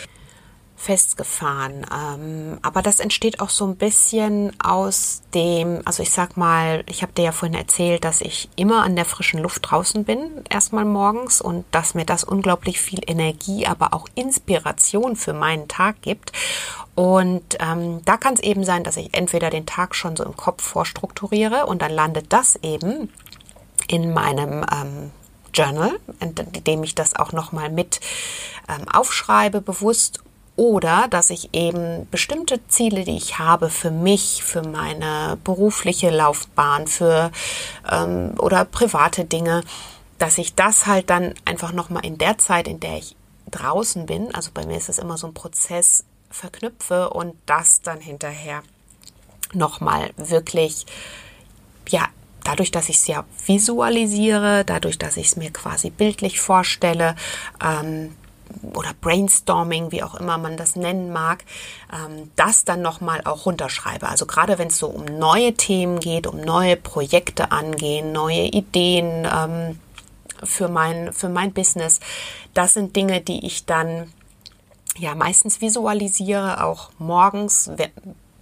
festgefahren. 0.83 1.85
Ähm, 1.91 2.57
aber 2.61 2.81
das 2.81 2.99
entsteht 2.99 3.39
auch 3.39 3.49
so 3.49 3.65
ein 3.65 3.77
bisschen 3.77 4.51
aus 4.61 5.21
dem, 5.33 5.81
also 5.85 6.03
ich 6.03 6.11
sag 6.11 6.35
mal, 6.35 6.83
ich 6.87 7.01
habe 7.01 7.13
dir 7.13 7.23
ja 7.25 7.31
vorhin 7.31 7.57
erzählt, 7.57 8.03
dass 8.03 8.19
ich 8.19 8.49
immer 8.57 8.83
an 8.83 8.97
der 8.97 9.05
frischen 9.05 9.39
Luft 9.39 9.69
draußen 9.69 10.03
bin, 10.03 10.43
erstmal 10.49 10.83
morgens 10.83 11.39
und 11.39 11.63
dass 11.71 11.95
mir 11.95 12.05
das 12.05 12.25
unglaublich 12.25 12.81
viel 12.81 12.99
Energie, 13.07 13.65
aber 13.65 13.93
auch 13.93 14.07
Inspiration 14.15 15.15
für 15.15 15.33
meinen 15.33 15.69
Tag 15.69 16.01
gibt. 16.01 16.33
Und 16.95 17.57
ähm, 17.59 18.01
da 18.03 18.17
kann 18.17 18.33
es 18.33 18.41
eben 18.41 18.65
sein, 18.65 18.83
dass 18.83 18.97
ich 18.97 19.13
entweder 19.13 19.49
den 19.49 19.65
Tag 19.65 19.95
schon 19.95 20.17
so 20.17 20.25
im 20.25 20.35
Kopf 20.35 20.63
vorstrukturiere 20.63 21.65
und 21.65 21.81
dann 21.81 21.91
landet 21.91 22.33
das 22.33 22.57
eben 22.57 23.09
in 23.87 24.13
meinem 24.13 24.65
ähm, 24.71 25.11
Journal, 25.53 25.91
in 26.19 26.35
dem 26.35 26.83
ich 26.83 26.93
das 26.93 27.15
auch 27.15 27.31
nochmal 27.31 27.69
mit 27.69 28.01
ähm, 28.67 28.87
aufschreibe, 28.89 29.61
bewusst 29.61 30.19
oder 30.55 31.07
dass 31.09 31.29
ich 31.29 31.53
eben 31.53 32.07
bestimmte 32.11 32.65
Ziele, 32.67 33.03
die 33.03 33.17
ich 33.17 33.39
habe 33.39 33.69
für 33.69 33.91
mich, 33.91 34.43
für 34.43 34.61
meine 34.61 35.37
berufliche 35.43 36.09
Laufbahn, 36.09 36.87
für 36.87 37.31
ähm, 37.91 38.35
oder 38.37 38.65
private 38.65 39.25
Dinge, 39.25 39.63
dass 40.19 40.37
ich 40.37 40.53
das 40.53 40.85
halt 40.85 41.09
dann 41.09 41.33
einfach 41.45 41.73
nochmal 41.73 42.05
in 42.05 42.17
der 42.17 42.37
Zeit, 42.37 42.67
in 42.67 42.79
der 42.79 42.97
ich 42.97 43.15
draußen 43.49 44.05
bin, 44.05 44.33
also 44.33 44.51
bei 44.53 44.65
mir 44.65 44.77
ist 44.77 44.89
es 44.89 44.99
immer 44.99 45.17
so 45.17 45.27
ein 45.27 45.33
Prozess, 45.33 46.05
verknüpfe 46.29 47.09
und 47.11 47.35
das 47.45 47.81
dann 47.81 47.99
hinterher 47.99 48.63
nochmal 49.53 50.11
wirklich, 50.17 50.85
ja, 51.89 52.07
dadurch, 52.43 52.71
dass 52.71 52.89
ich 52.89 52.97
es 52.97 53.07
ja 53.07 53.23
visualisiere, 53.45 54.65
dadurch, 54.65 54.97
dass 54.97 55.17
ich 55.17 55.27
es 55.27 55.35
mir 55.35 55.51
quasi 55.51 55.89
bildlich 55.89 56.39
vorstelle, 56.39 57.15
ähm, 57.63 58.15
oder 58.73 58.91
Brainstorming, 58.99 59.91
wie 59.91 60.03
auch 60.03 60.15
immer 60.15 60.37
man 60.37 60.57
das 60.57 60.75
nennen 60.75 61.11
mag, 61.11 61.43
ähm, 61.91 62.31
das 62.35 62.65
dann 62.65 62.81
nochmal 62.81 63.21
auch 63.25 63.45
runterschreibe. 63.45 64.07
Also 64.07 64.25
gerade 64.25 64.57
wenn 64.57 64.67
es 64.67 64.77
so 64.77 64.87
um 64.87 65.05
neue 65.05 65.53
Themen 65.53 65.99
geht, 65.99 66.27
um 66.27 66.41
neue 66.41 66.75
Projekte 66.75 67.51
angehen, 67.51 68.11
neue 68.11 68.43
Ideen 68.43 69.27
ähm, 69.31 69.79
für, 70.43 70.67
mein, 70.67 71.13
für 71.13 71.29
mein 71.29 71.53
Business, 71.53 71.99
das 72.53 72.73
sind 72.73 72.95
Dinge, 72.95 73.21
die 73.21 73.45
ich 73.45 73.65
dann 73.65 74.11
ja 74.97 75.15
meistens 75.15 75.61
visualisiere, 75.61 76.63
auch 76.63 76.91
morgens. 76.99 77.71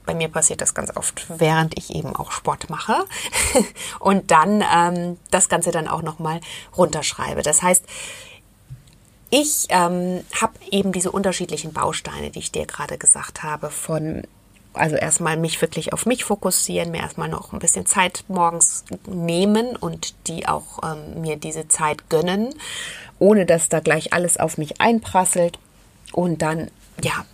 Bei 0.05 0.15
mir 0.15 0.27
passiert 0.29 0.61
das 0.61 0.73
ganz 0.73 0.95
oft, 0.97 1.25
während 1.29 1.77
ich 1.77 1.95
eben 1.95 2.15
auch 2.15 2.31
Sport 2.31 2.69
mache 2.69 3.05
und 3.99 4.31
dann 4.31 4.63
ähm, 4.73 5.17
das 5.29 5.47
Ganze 5.47 5.71
dann 5.71 5.87
auch 5.87 6.01
nochmal 6.01 6.41
runterschreibe. 6.75 7.43
Das 7.43 7.61
heißt, 7.61 7.85
ich 9.31 9.67
ähm, 9.69 10.23
habe 10.39 10.53
eben 10.69 10.91
diese 10.91 11.11
unterschiedlichen 11.11 11.73
Bausteine, 11.73 12.29
die 12.29 12.39
ich 12.39 12.51
dir 12.51 12.65
gerade 12.65 12.97
gesagt 12.97 13.43
habe, 13.43 13.71
von 13.71 14.23
also 14.73 14.95
erstmal 14.95 15.37
mich 15.37 15.61
wirklich 15.61 15.93
auf 15.93 16.05
mich 16.05 16.23
fokussieren, 16.23 16.91
mir 16.91 17.01
erstmal 17.01 17.27
noch 17.27 17.51
ein 17.51 17.59
bisschen 17.59 17.85
Zeit 17.85 18.23
morgens 18.27 18.85
nehmen 19.05 19.75
und 19.75 20.13
die 20.27 20.47
auch 20.47 20.79
ähm, 20.83 21.21
mir 21.21 21.35
diese 21.35 21.67
Zeit 21.67 22.09
gönnen, 22.09 22.53
ohne 23.19 23.45
dass 23.45 23.69
da 23.69 23.79
gleich 23.79 24.13
alles 24.13 24.37
auf 24.37 24.57
mich 24.57 24.79
einprasselt. 24.79 25.59
Und 26.13 26.41
dann 26.41 26.69
ja 27.01 27.25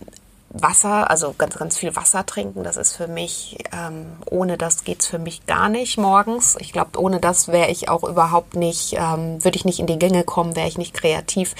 Wasser, 0.62 1.10
also 1.10 1.34
ganz, 1.36 1.56
ganz 1.56 1.76
viel 1.76 1.94
Wasser 1.96 2.24
trinken. 2.26 2.64
Das 2.64 2.76
ist 2.76 2.94
für 2.94 3.08
mich, 3.08 3.58
ähm, 3.72 4.16
ohne 4.26 4.58
das 4.58 4.84
geht's 4.84 5.06
für 5.06 5.18
mich 5.18 5.46
gar 5.46 5.68
nicht 5.68 5.98
morgens. 5.98 6.56
Ich 6.60 6.72
glaube, 6.72 6.98
ohne 6.98 7.20
das 7.20 7.48
wäre 7.48 7.70
ich 7.70 7.88
auch 7.88 8.04
überhaupt 8.04 8.54
nicht, 8.54 8.94
ähm, 8.94 9.42
würde 9.44 9.56
ich 9.56 9.64
nicht 9.64 9.80
in 9.80 9.86
die 9.86 9.98
Gänge 9.98 10.24
kommen, 10.24 10.56
wäre 10.56 10.68
ich 10.68 10.78
nicht 10.78 10.94
kreativ. 10.94 11.54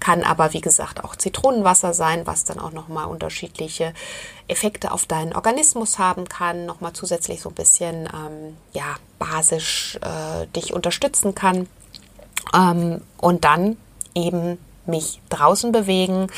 Kann 0.00 0.22
aber, 0.22 0.52
wie 0.52 0.60
gesagt, 0.60 1.04
auch 1.04 1.16
Zitronenwasser 1.16 1.94
sein, 1.94 2.26
was 2.26 2.44
dann 2.44 2.58
auch 2.58 2.72
nochmal 2.72 3.06
unterschiedliche 3.06 3.94
Effekte 4.48 4.92
auf 4.92 5.06
deinen 5.06 5.34
Organismus 5.34 5.98
haben 5.98 6.28
kann, 6.28 6.66
nochmal 6.66 6.92
zusätzlich 6.92 7.40
so 7.40 7.50
ein 7.50 7.54
bisschen, 7.54 8.08
ähm, 8.12 8.56
ja, 8.72 8.96
basisch 9.18 9.98
äh, 10.02 10.46
dich 10.48 10.72
unterstützen 10.72 11.34
kann. 11.34 11.68
Ähm, 12.54 13.02
und 13.18 13.44
dann 13.44 13.76
eben 14.14 14.58
mich 14.86 15.20
draußen 15.28 15.72
bewegen, 15.72 16.28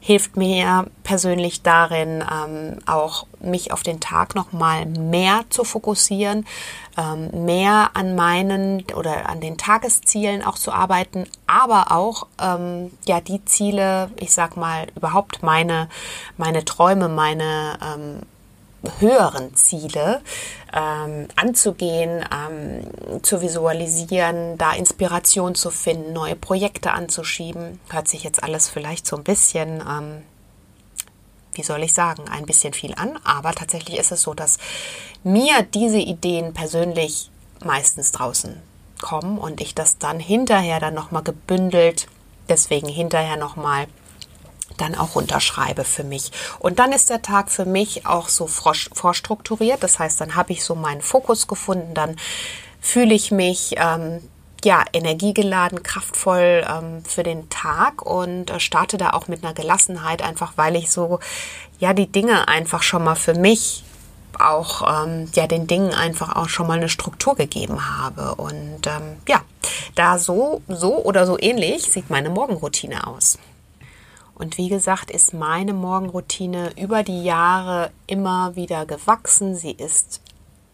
hilft 0.00 0.36
mir 0.36 0.86
persönlich 1.02 1.62
darin, 1.62 2.22
ähm, 2.22 2.78
auch 2.86 3.26
mich 3.40 3.72
auf 3.72 3.82
den 3.82 3.98
Tag 3.98 4.34
noch 4.34 4.52
mal 4.52 4.86
mehr 4.86 5.44
zu 5.50 5.64
fokussieren, 5.64 6.46
ähm, 6.96 7.44
mehr 7.44 7.90
an 7.94 8.14
meinen 8.14 8.84
oder 8.94 9.28
an 9.28 9.40
den 9.40 9.58
Tageszielen 9.58 10.44
auch 10.44 10.56
zu 10.56 10.70
arbeiten, 10.70 11.26
aber 11.46 11.90
auch 11.90 12.28
ähm, 12.40 12.92
ja 13.06 13.20
die 13.20 13.44
Ziele, 13.44 14.10
ich 14.20 14.32
sag 14.32 14.56
mal 14.56 14.86
überhaupt 14.94 15.42
meine 15.42 15.88
meine 16.36 16.64
Träume, 16.64 17.08
meine 17.08 17.78
ähm, 17.82 18.20
höheren 18.98 19.54
Ziele 19.54 20.20
ähm, 20.72 21.28
anzugehen, 21.36 22.24
ähm, 22.32 23.22
zu 23.22 23.40
visualisieren, 23.40 24.58
da 24.58 24.72
Inspiration 24.72 25.54
zu 25.54 25.70
finden, 25.70 26.12
neue 26.12 26.36
Projekte 26.36 26.92
anzuschieben. 26.92 27.80
Hört 27.88 28.08
sich 28.08 28.24
jetzt 28.24 28.42
alles 28.42 28.68
vielleicht 28.68 29.06
so 29.06 29.16
ein 29.16 29.24
bisschen, 29.24 29.82
ähm, 29.88 30.22
wie 31.54 31.62
soll 31.62 31.82
ich 31.82 31.94
sagen, 31.94 32.24
ein 32.28 32.46
bisschen 32.46 32.72
viel 32.72 32.94
an, 32.94 33.18
aber 33.24 33.52
tatsächlich 33.52 33.98
ist 33.98 34.12
es 34.12 34.22
so, 34.22 34.34
dass 34.34 34.58
mir 35.24 35.62
diese 35.62 35.98
Ideen 35.98 36.52
persönlich 36.52 37.30
meistens 37.64 38.12
draußen 38.12 38.60
kommen 39.00 39.38
und 39.38 39.60
ich 39.60 39.74
das 39.74 39.98
dann 39.98 40.20
hinterher 40.20 40.80
dann 40.80 40.94
nochmal 40.94 41.22
gebündelt, 41.22 42.06
deswegen 42.48 42.88
hinterher 42.88 43.36
nochmal 43.36 43.86
dann 44.76 44.94
auch 44.94 45.14
runterschreibe 45.14 45.84
für 45.84 46.04
mich. 46.04 46.32
Und 46.58 46.78
dann 46.78 46.92
ist 46.92 47.10
der 47.10 47.22
Tag 47.22 47.50
für 47.50 47.64
mich 47.64 48.06
auch 48.06 48.28
so 48.28 48.46
vorstrukturiert. 48.46 49.82
Das 49.82 49.98
heißt, 49.98 50.20
dann 50.20 50.34
habe 50.34 50.52
ich 50.52 50.64
so 50.64 50.74
meinen 50.74 51.02
Fokus 51.02 51.46
gefunden, 51.46 51.94
dann 51.94 52.16
fühle 52.80 53.14
ich 53.14 53.30
mich 53.30 53.74
ähm, 53.78 54.20
ja 54.64 54.84
energiegeladen, 54.92 55.82
kraftvoll 55.82 56.64
ähm, 56.68 57.04
für 57.04 57.22
den 57.22 57.48
Tag 57.50 58.02
und 58.02 58.50
äh, 58.50 58.60
starte 58.60 58.96
da 58.96 59.10
auch 59.10 59.28
mit 59.28 59.44
einer 59.44 59.54
Gelassenheit, 59.54 60.22
einfach 60.22 60.52
weil 60.56 60.76
ich 60.76 60.90
so 60.90 61.20
ja 61.78 61.92
die 61.92 62.10
Dinge 62.10 62.48
einfach 62.48 62.82
schon 62.82 63.04
mal 63.04 63.16
für 63.16 63.34
mich 63.34 63.84
auch 64.38 65.04
ähm, 65.04 65.30
ja 65.34 65.46
den 65.46 65.66
Dingen 65.66 65.92
einfach 65.92 66.36
auch 66.36 66.48
schon 66.48 66.66
mal 66.66 66.76
eine 66.76 66.88
Struktur 66.88 67.36
gegeben 67.36 67.98
habe 67.98 68.34
und 68.34 68.86
ähm, 68.86 69.16
ja 69.28 69.40
da 69.94 70.18
so 70.18 70.62
so 70.68 71.04
oder 71.04 71.26
so 71.26 71.38
ähnlich 71.38 71.84
sieht 71.84 72.10
meine 72.10 72.30
Morgenroutine 72.30 73.06
aus. 73.06 73.38
Und 74.36 74.58
wie 74.58 74.68
gesagt, 74.68 75.10
ist 75.10 75.34
meine 75.34 75.72
Morgenroutine 75.72 76.72
über 76.78 77.02
die 77.02 77.24
Jahre 77.24 77.90
immer 78.06 78.54
wieder 78.54 78.84
gewachsen. 78.84 79.56
Sie 79.56 79.72
ist 79.72 80.20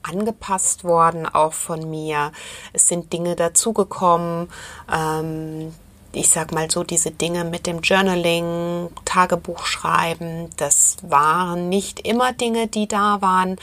angepasst 0.03 0.83
worden, 0.85 1.27
auch 1.27 1.53
von 1.53 1.89
mir. 1.89 2.33
Es 2.73 2.89
sind 2.89 3.13
Dinge 3.13 3.37
dazugekommen. 3.37 4.49
Ähm, 4.93 5.73
ich 6.13 6.29
sag 6.29 6.53
mal 6.53 6.71
so, 6.71 6.85
diese 6.85 7.11
Dinge 7.11 7.45
mit 7.45 7.67
dem 7.67 7.81
Journaling, 7.81 8.91
Tagebuch 9.05 9.65
schreiben, 9.65 10.51
das 10.57 10.99
waren 11.03 11.69
nicht 11.69 12.01
immer 12.01 12.33
Dinge, 12.33 12.67
die 12.67 12.87
da 12.87 13.23
waren. 13.23 13.57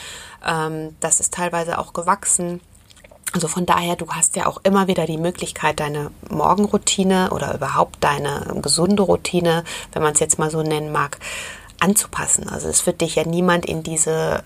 Ähm, 0.46 0.96
das 1.00 1.20
ist 1.20 1.34
teilweise 1.34 1.78
auch 1.78 1.94
gewachsen. 1.94 2.62
Also 3.32 3.48
von 3.48 3.66
daher, 3.66 3.96
du 3.96 4.08
hast 4.10 4.36
ja 4.36 4.48
auch 4.48 4.60
immer 4.64 4.88
wieder 4.88 5.06
die 5.06 5.18
Möglichkeit, 5.18 5.80
deine 5.80 6.12
Morgenroutine 6.30 7.30
oder 7.32 7.54
überhaupt 7.54 8.04
deine 8.04 8.60
gesunde 8.62 9.04
Routine, 9.04 9.64
wenn 9.94 10.02
man 10.02 10.14
es 10.14 10.20
jetzt 10.20 10.40
mal 10.40 10.50
so 10.50 10.64
nennen 10.64 10.92
mag, 10.92 11.20
anzupassen. 11.80 12.50
Also 12.50 12.68
es 12.68 12.86
wird 12.86 13.02
dich 13.02 13.16
ja 13.16 13.26
niemand 13.26 13.66
in 13.66 13.84
diese 13.84 14.44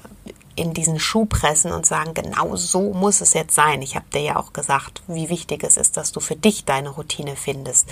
in 0.56 0.74
diesen 0.74 1.00
Schuh 1.00 1.26
pressen 1.26 1.72
und 1.72 1.86
sagen, 1.86 2.14
genau 2.14 2.56
so 2.56 2.94
muss 2.94 3.22
es 3.22 3.34
jetzt 3.34 3.56
sein. 3.56 3.82
Ich 3.82 3.96
habe 3.96 4.06
dir 4.14 4.22
ja 4.22 4.36
auch 4.38 4.54
gesagt, 4.54 5.02
wie 5.08 5.30
wichtig 5.30 5.64
es 5.64 5.78
ist, 5.78 5.98
dass 5.98 6.12
du 6.12 6.20
für 6.20 6.36
dich 6.36 6.64
deine 6.66 6.90
Routine 6.90 7.36
findest. 7.36 7.90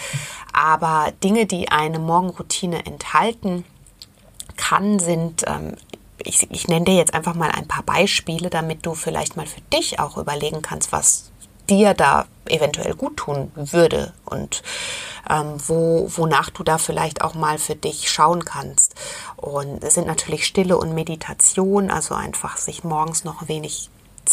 Aber 0.53 1.11
Dinge, 1.23 1.47
die 1.47 1.69
eine 1.69 1.97
Morgenroutine 1.97 2.85
enthalten 2.85 3.65
kann, 4.57 4.99
sind 4.99 5.43
ähm, 5.47 5.75
ich, 6.25 6.49
ich 6.51 6.67
nenne 6.67 6.85
dir 6.85 6.95
jetzt 6.95 7.13
einfach 7.13 7.35
mal 7.35 7.51
ein 7.51 7.67
paar 7.67 7.83
Beispiele, 7.83 8.49
damit 8.49 8.85
du 8.85 8.93
vielleicht 8.93 9.37
mal 9.37 9.47
für 9.47 9.61
dich 9.73 9.99
auch 9.99 10.17
überlegen 10.17 10.61
kannst, 10.61 10.91
was 10.91 11.31
dir 11.69 11.93
da 11.93 12.25
eventuell 12.47 12.95
gut 12.95 13.17
tun 13.17 13.51
würde 13.55 14.13
und 14.25 14.61
ähm, 15.29 15.55
wo, 15.67 16.09
wonach 16.15 16.49
du 16.49 16.63
da 16.63 16.77
vielleicht 16.77 17.21
auch 17.21 17.33
mal 17.33 17.57
für 17.57 17.75
dich 17.75 18.11
schauen 18.11 18.43
kannst. 18.43 18.95
Und 19.37 19.83
es 19.83 19.93
sind 19.93 20.07
natürlich 20.07 20.45
Stille 20.45 20.77
und 20.77 20.93
Meditation, 20.93 21.89
also 21.91 22.15
einfach 22.15 22.57
sich 22.57 22.83
morgens 22.83 23.23
noch 23.23 23.41
ein 23.41 23.47
wenig, 23.47 23.89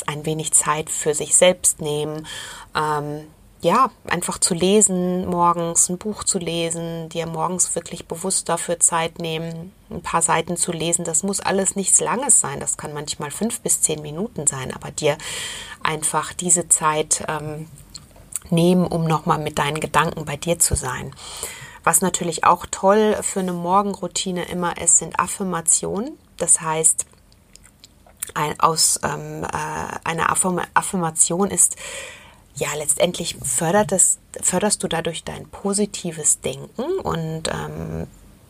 ein 0.07 0.27
wenig 0.27 0.53
Zeit 0.53 0.91
für 0.91 1.15
sich 1.15 1.37
selbst 1.37 1.81
nehmen. 1.81 2.27
Ähm, 2.75 3.27
ja, 3.61 3.91
einfach 4.09 4.39
zu 4.39 4.55
lesen, 4.55 5.27
morgens 5.27 5.89
ein 5.89 5.99
Buch 5.99 6.23
zu 6.23 6.39
lesen, 6.39 7.09
dir 7.09 7.27
morgens 7.27 7.75
wirklich 7.75 8.07
bewusst 8.07 8.49
dafür 8.49 8.79
Zeit 8.79 9.19
nehmen, 9.19 9.73
ein 9.91 10.03
paar 10.03 10.23
Seiten 10.23 10.57
zu 10.57 10.71
lesen. 10.71 11.05
Das 11.05 11.25
muss 11.25 11.41
alles 11.41 11.75
nichts 11.75 12.01
Langes 12.01 12.41
sein. 12.41 12.61
Das 12.61 12.77
kann 12.77 12.95
manchmal 12.95 13.33
fünf 13.33 13.61
bis 13.61 13.81
zehn 13.81 14.01
Minuten 14.01 14.47
sein, 14.47 14.73
aber 14.73 14.93
dir 14.93 15.19
einfach 15.83 16.33
diese 16.33 16.69
Zeit 16.69 17.25
ähm, 17.27 17.69
nehmen, 18.51 18.87
um 18.87 19.05
nochmal 19.05 19.39
mit 19.39 19.59
deinen 19.59 19.81
Gedanken 19.81 20.25
bei 20.25 20.37
dir 20.37 20.61
zu 20.61 20.77
sein. 20.77 21.13
Was 21.83 22.01
natürlich 22.01 22.45
auch 22.45 22.65
toll 22.71 23.17
für 23.23 23.41
eine 23.41 23.53
Morgenroutine 23.53 24.45
immer 24.45 24.81
ist, 24.81 24.99
sind 24.99 25.19
Affirmationen. 25.19 26.17
Das 26.37 26.61
heißt, 26.61 27.07
ein, 28.35 28.61
aus 28.61 29.01
ähm, 29.03 29.43
äh, 29.43 29.99
einer 30.05 30.31
Affirmation 30.31 31.51
ist 31.51 31.77
ja, 32.59 32.69
letztendlich 32.77 33.37
fördert 33.43 33.93
es, 33.93 34.19
förderst 34.41 34.83
du 34.83 34.89
dadurch 34.89 35.25
dein 35.25 35.49
positives 35.49 36.41
Denken 36.41 36.99
und 37.03 37.49
ähm, 37.49 38.07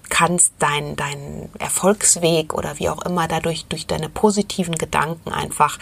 kannst 0.09 0.55
deinen 0.59 0.97
dein 0.97 1.51
Erfolgsweg 1.59 2.55
oder 2.55 2.79
wie 2.79 2.89
auch 2.89 3.03
immer 3.05 3.29
dadurch 3.29 3.67
durch 3.67 3.87
deine 3.87 4.09
positiven 4.09 4.77
Gedanken 4.77 5.31
einfach 5.31 5.79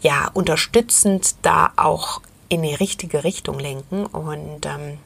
ja 0.00 0.28
unterstützend 0.34 1.36
da 1.42 1.72
auch 1.76 2.20
in 2.48 2.62
die 2.62 2.74
richtige 2.74 3.24
Richtung 3.24 3.58
lenken. 3.58 4.06
Und 4.06 4.66
ähm, 4.66 4.98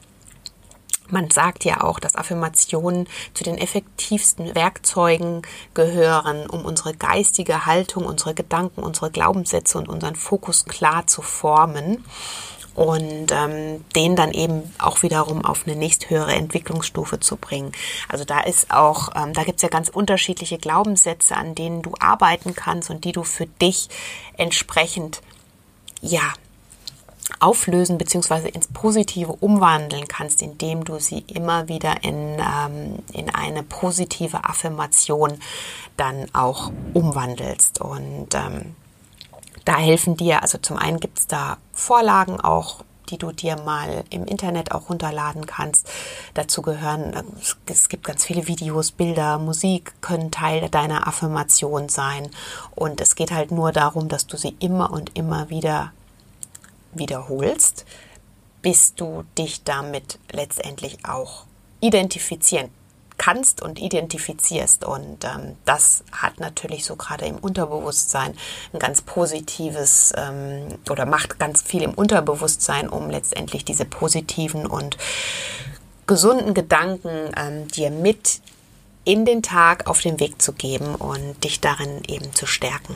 man 1.09 1.29
sagt 1.31 1.65
ja 1.65 1.81
auch, 1.81 1.99
dass 1.99 2.15
Affirmationen 2.15 3.07
zu 3.33 3.43
den 3.43 3.57
effektivsten 3.57 4.55
Werkzeugen 4.55 5.41
gehören, 5.73 6.47
um 6.47 6.65
unsere 6.65 6.93
geistige 6.93 7.65
Haltung, 7.65 8.05
unsere 8.05 8.33
Gedanken, 8.33 8.83
unsere 8.83 9.11
Glaubenssätze 9.11 9.77
und 9.77 9.89
unseren 9.89 10.15
Fokus 10.15 10.65
klar 10.65 11.07
zu 11.07 11.21
formen 11.21 12.03
und 12.77 13.31
ähm, 13.31 13.83
den 13.95 14.15
dann 14.15 14.31
eben 14.31 14.71
auch 14.77 15.01
wiederum 15.01 15.43
auf 15.43 15.63
eine 15.65 15.75
nächsthöhere 15.75 16.33
Entwicklungsstufe 16.33 17.19
zu 17.19 17.35
bringen. 17.35 17.71
Also 18.07 18.23
da 18.23 18.41
ist 18.41 18.69
auch, 18.69 19.09
ähm, 19.15 19.33
da 19.33 19.43
gibt's 19.43 19.63
ja 19.63 19.69
ganz 19.69 19.89
unterschiedliche 19.89 20.59
Glaubenssätze, 20.59 21.35
an 21.35 21.55
denen 21.55 21.81
du 21.81 21.93
arbeiten 21.99 22.53
kannst 22.53 22.91
und 22.91 23.03
die 23.03 23.13
du 23.13 23.23
für 23.23 23.47
dich 23.47 23.89
entsprechend 24.37 25.21
ja 26.01 26.33
auflösen 27.39 27.97
bzw. 27.97 28.49
ins 28.49 28.67
Positive 28.67 29.31
umwandeln 29.31 30.07
kannst, 30.07 30.41
indem 30.41 30.83
du 30.83 30.99
sie 30.99 31.19
immer 31.27 31.67
wieder 31.67 32.03
in, 32.03 32.39
ähm, 32.39 32.99
in 33.13 33.33
eine 33.33 33.63
positive 33.63 34.45
Affirmation 34.45 35.39
dann 35.97 36.27
auch 36.33 36.71
umwandelst. 36.93 37.81
Und 37.81 38.33
ähm, 38.33 38.75
da 39.65 39.77
helfen 39.77 40.15
dir, 40.15 40.41
also 40.41 40.57
zum 40.57 40.77
einen 40.77 40.99
gibt 40.99 41.19
es 41.19 41.27
da 41.27 41.57
Vorlagen 41.73 42.39
auch, 42.39 42.83
die 43.09 43.17
du 43.17 43.31
dir 43.31 43.57
mal 43.57 44.03
im 44.09 44.25
Internet 44.25 44.71
auch 44.71 44.89
runterladen 44.89 45.45
kannst. 45.45 45.89
Dazu 46.33 46.61
gehören, 46.61 47.13
es 47.65 47.87
gibt 47.89 48.05
ganz 48.05 48.25
viele 48.25 48.47
Videos, 48.47 48.91
Bilder, 48.91 49.37
Musik 49.37 49.93
können 50.01 50.31
Teil 50.31 50.69
deiner 50.69 51.07
Affirmation 51.07 51.89
sein. 51.89 52.29
Und 52.75 52.99
es 52.99 53.15
geht 53.15 53.31
halt 53.31 53.51
nur 53.51 53.71
darum, 53.71 54.09
dass 54.09 54.27
du 54.27 54.37
sie 54.37 54.55
immer 54.59 54.91
und 54.91 55.17
immer 55.17 55.49
wieder 55.49 55.93
wiederholst, 56.93 57.85
bis 58.61 58.95
du 58.95 59.23
dich 59.37 59.63
damit 59.63 60.19
letztendlich 60.31 61.05
auch 61.05 61.45
identifizieren 61.79 62.69
kannst 63.17 63.61
und 63.61 63.79
identifizierst. 63.79 64.85
Und 64.85 65.23
ähm, 65.23 65.55
das 65.65 66.03
hat 66.11 66.39
natürlich 66.39 66.85
so 66.85 66.95
gerade 66.95 67.25
im 67.25 67.37
Unterbewusstsein 67.37 68.35
ein 68.73 68.79
ganz 68.79 69.01
positives 69.01 70.13
ähm, 70.15 70.67
oder 70.89 71.05
macht 71.05 71.39
ganz 71.39 71.61
viel 71.61 71.83
im 71.83 71.93
Unterbewusstsein, 71.93 72.89
um 72.89 73.09
letztendlich 73.09 73.65
diese 73.65 73.85
positiven 73.85 74.65
und 74.65 74.97
gesunden 76.05 76.53
Gedanken 76.53 77.31
ähm, 77.35 77.67
dir 77.67 77.91
mit 77.91 78.41
in 79.03 79.25
den 79.25 79.41
Tag 79.41 79.87
auf 79.87 80.01
den 80.01 80.19
Weg 80.19 80.41
zu 80.41 80.53
geben 80.53 80.95
und 80.95 81.43
dich 81.43 81.61
darin 81.61 82.03
eben 82.07 82.33
zu 82.33 82.45
stärken. 82.45 82.95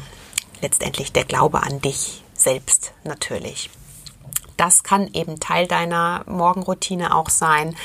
Letztendlich 0.61 1.11
der 1.11 1.23
Glaube 1.23 1.63
an 1.63 1.81
dich 1.81 2.23
selbst 2.43 2.93
natürlich. 3.03 3.69
Das 4.57 4.83
kann 4.83 5.09
eben 5.13 5.39
Teil 5.39 5.67
deiner 5.67 6.23
Morgenroutine 6.27 7.15
auch 7.15 7.29
sein. 7.29 7.75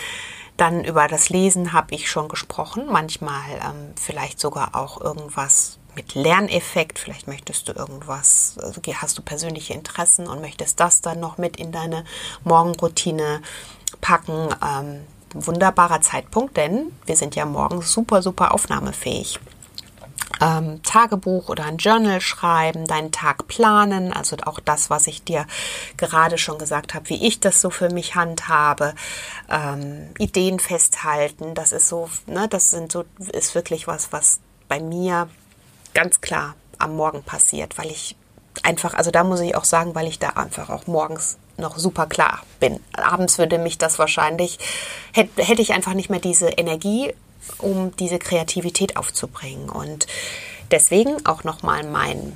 Dann 0.56 0.84
über 0.84 1.08
das 1.08 1.28
Lesen 1.28 1.72
habe 1.72 1.94
ich 1.94 2.10
schon 2.10 2.28
gesprochen. 2.28 2.86
Manchmal 2.90 3.44
ähm, 3.62 3.92
vielleicht 4.00 4.40
sogar 4.40 4.74
auch 4.74 5.00
irgendwas 5.00 5.78
mit 5.94 6.14
Lerneffekt. 6.14 6.98
Vielleicht 6.98 7.26
möchtest 7.28 7.68
du 7.68 7.72
irgendwas, 7.72 8.56
also 8.62 8.80
hast 8.94 9.18
du 9.18 9.22
persönliche 9.22 9.74
Interessen 9.74 10.28
und 10.28 10.40
möchtest 10.40 10.78
das 10.80 11.00
dann 11.00 11.20
noch 11.20 11.38
mit 11.38 11.56
in 11.56 11.72
deine 11.72 12.04
Morgenroutine 12.44 13.42
packen. 14.00 14.48
Ähm, 14.62 15.00
wunderbarer 15.34 16.00
Zeitpunkt, 16.00 16.56
denn 16.56 16.92
wir 17.04 17.16
sind 17.16 17.36
ja 17.36 17.44
morgens 17.44 17.92
super, 17.92 18.22
super 18.22 18.52
aufnahmefähig. 18.52 19.38
Ähm, 20.40 20.82
Tagebuch 20.82 21.48
oder 21.48 21.64
ein 21.64 21.78
Journal 21.78 22.20
schreiben, 22.20 22.86
deinen 22.86 23.12
Tag 23.12 23.46
planen, 23.48 24.12
also 24.12 24.36
auch 24.44 24.60
das, 24.60 24.90
was 24.90 25.06
ich 25.06 25.22
dir 25.22 25.46
gerade 25.96 26.36
schon 26.36 26.58
gesagt 26.58 26.94
habe, 26.94 27.08
wie 27.08 27.26
ich 27.26 27.40
das 27.40 27.60
so 27.60 27.70
für 27.70 27.90
mich 27.90 28.16
handhabe, 28.16 28.94
ähm, 29.48 30.10
Ideen 30.18 30.58
festhalten, 30.58 31.54
das 31.54 31.72
ist 31.72 31.88
so, 31.88 32.10
ne, 32.26 32.48
das 32.48 32.70
sind 32.70 32.92
so, 32.92 33.04
ist 33.32 33.54
wirklich 33.54 33.86
was, 33.86 34.12
was 34.12 34.40
bei 34.68 34.80
mir 34.80 35.28
ganz 35.94 36.20
klar 36.20 36.54
am 36.78 36.96
Morgen 36.96 37.22
passiert, 37.22 37.78
weil 37.78 37.90
ich 37.90 38.16
einfach, 38.62 38.94
also 38.94 39.10
da 39.10 39.24
muss 39.24 39.40
ich 39.40 39.54
auch 39.54 39.64
sagen, 39.64 39.94
weil 39.94 40.06
ich 40.06 40.18
da 40.18 40.30
einfach 40.30 40.70
auch 40.70 40.86
morgens 40.86 41.38
noch 41.58 41.78
super 41.78 42.06
klar 42.06 42.42
bin. 42.60 42.80
Abends 42.92 43.38
würde 43.38 43.58
mich 43.58 43.78
das 43.78 43.98
wahrscheinlich, 43.98 44.58
hätte, 45.12 45.42
hätte 45.42 45.62
ich 45.62 45.72
einfach 45.72 45.94
nicht 45.94 46.10
mehr 46.10 46.20
diese 46.20 46.48
Energie, 46.48 47.14
um 47.58 47.94
diese 47.96 48.18
Kreativität 48.18 48.96
aufzubringen. 48.96 49.68
Und 49.68 50.06
deswegen 50.70 51.24
auch 51.26 51.44
nochmal 51.44 51.84
mein 51.84 52.34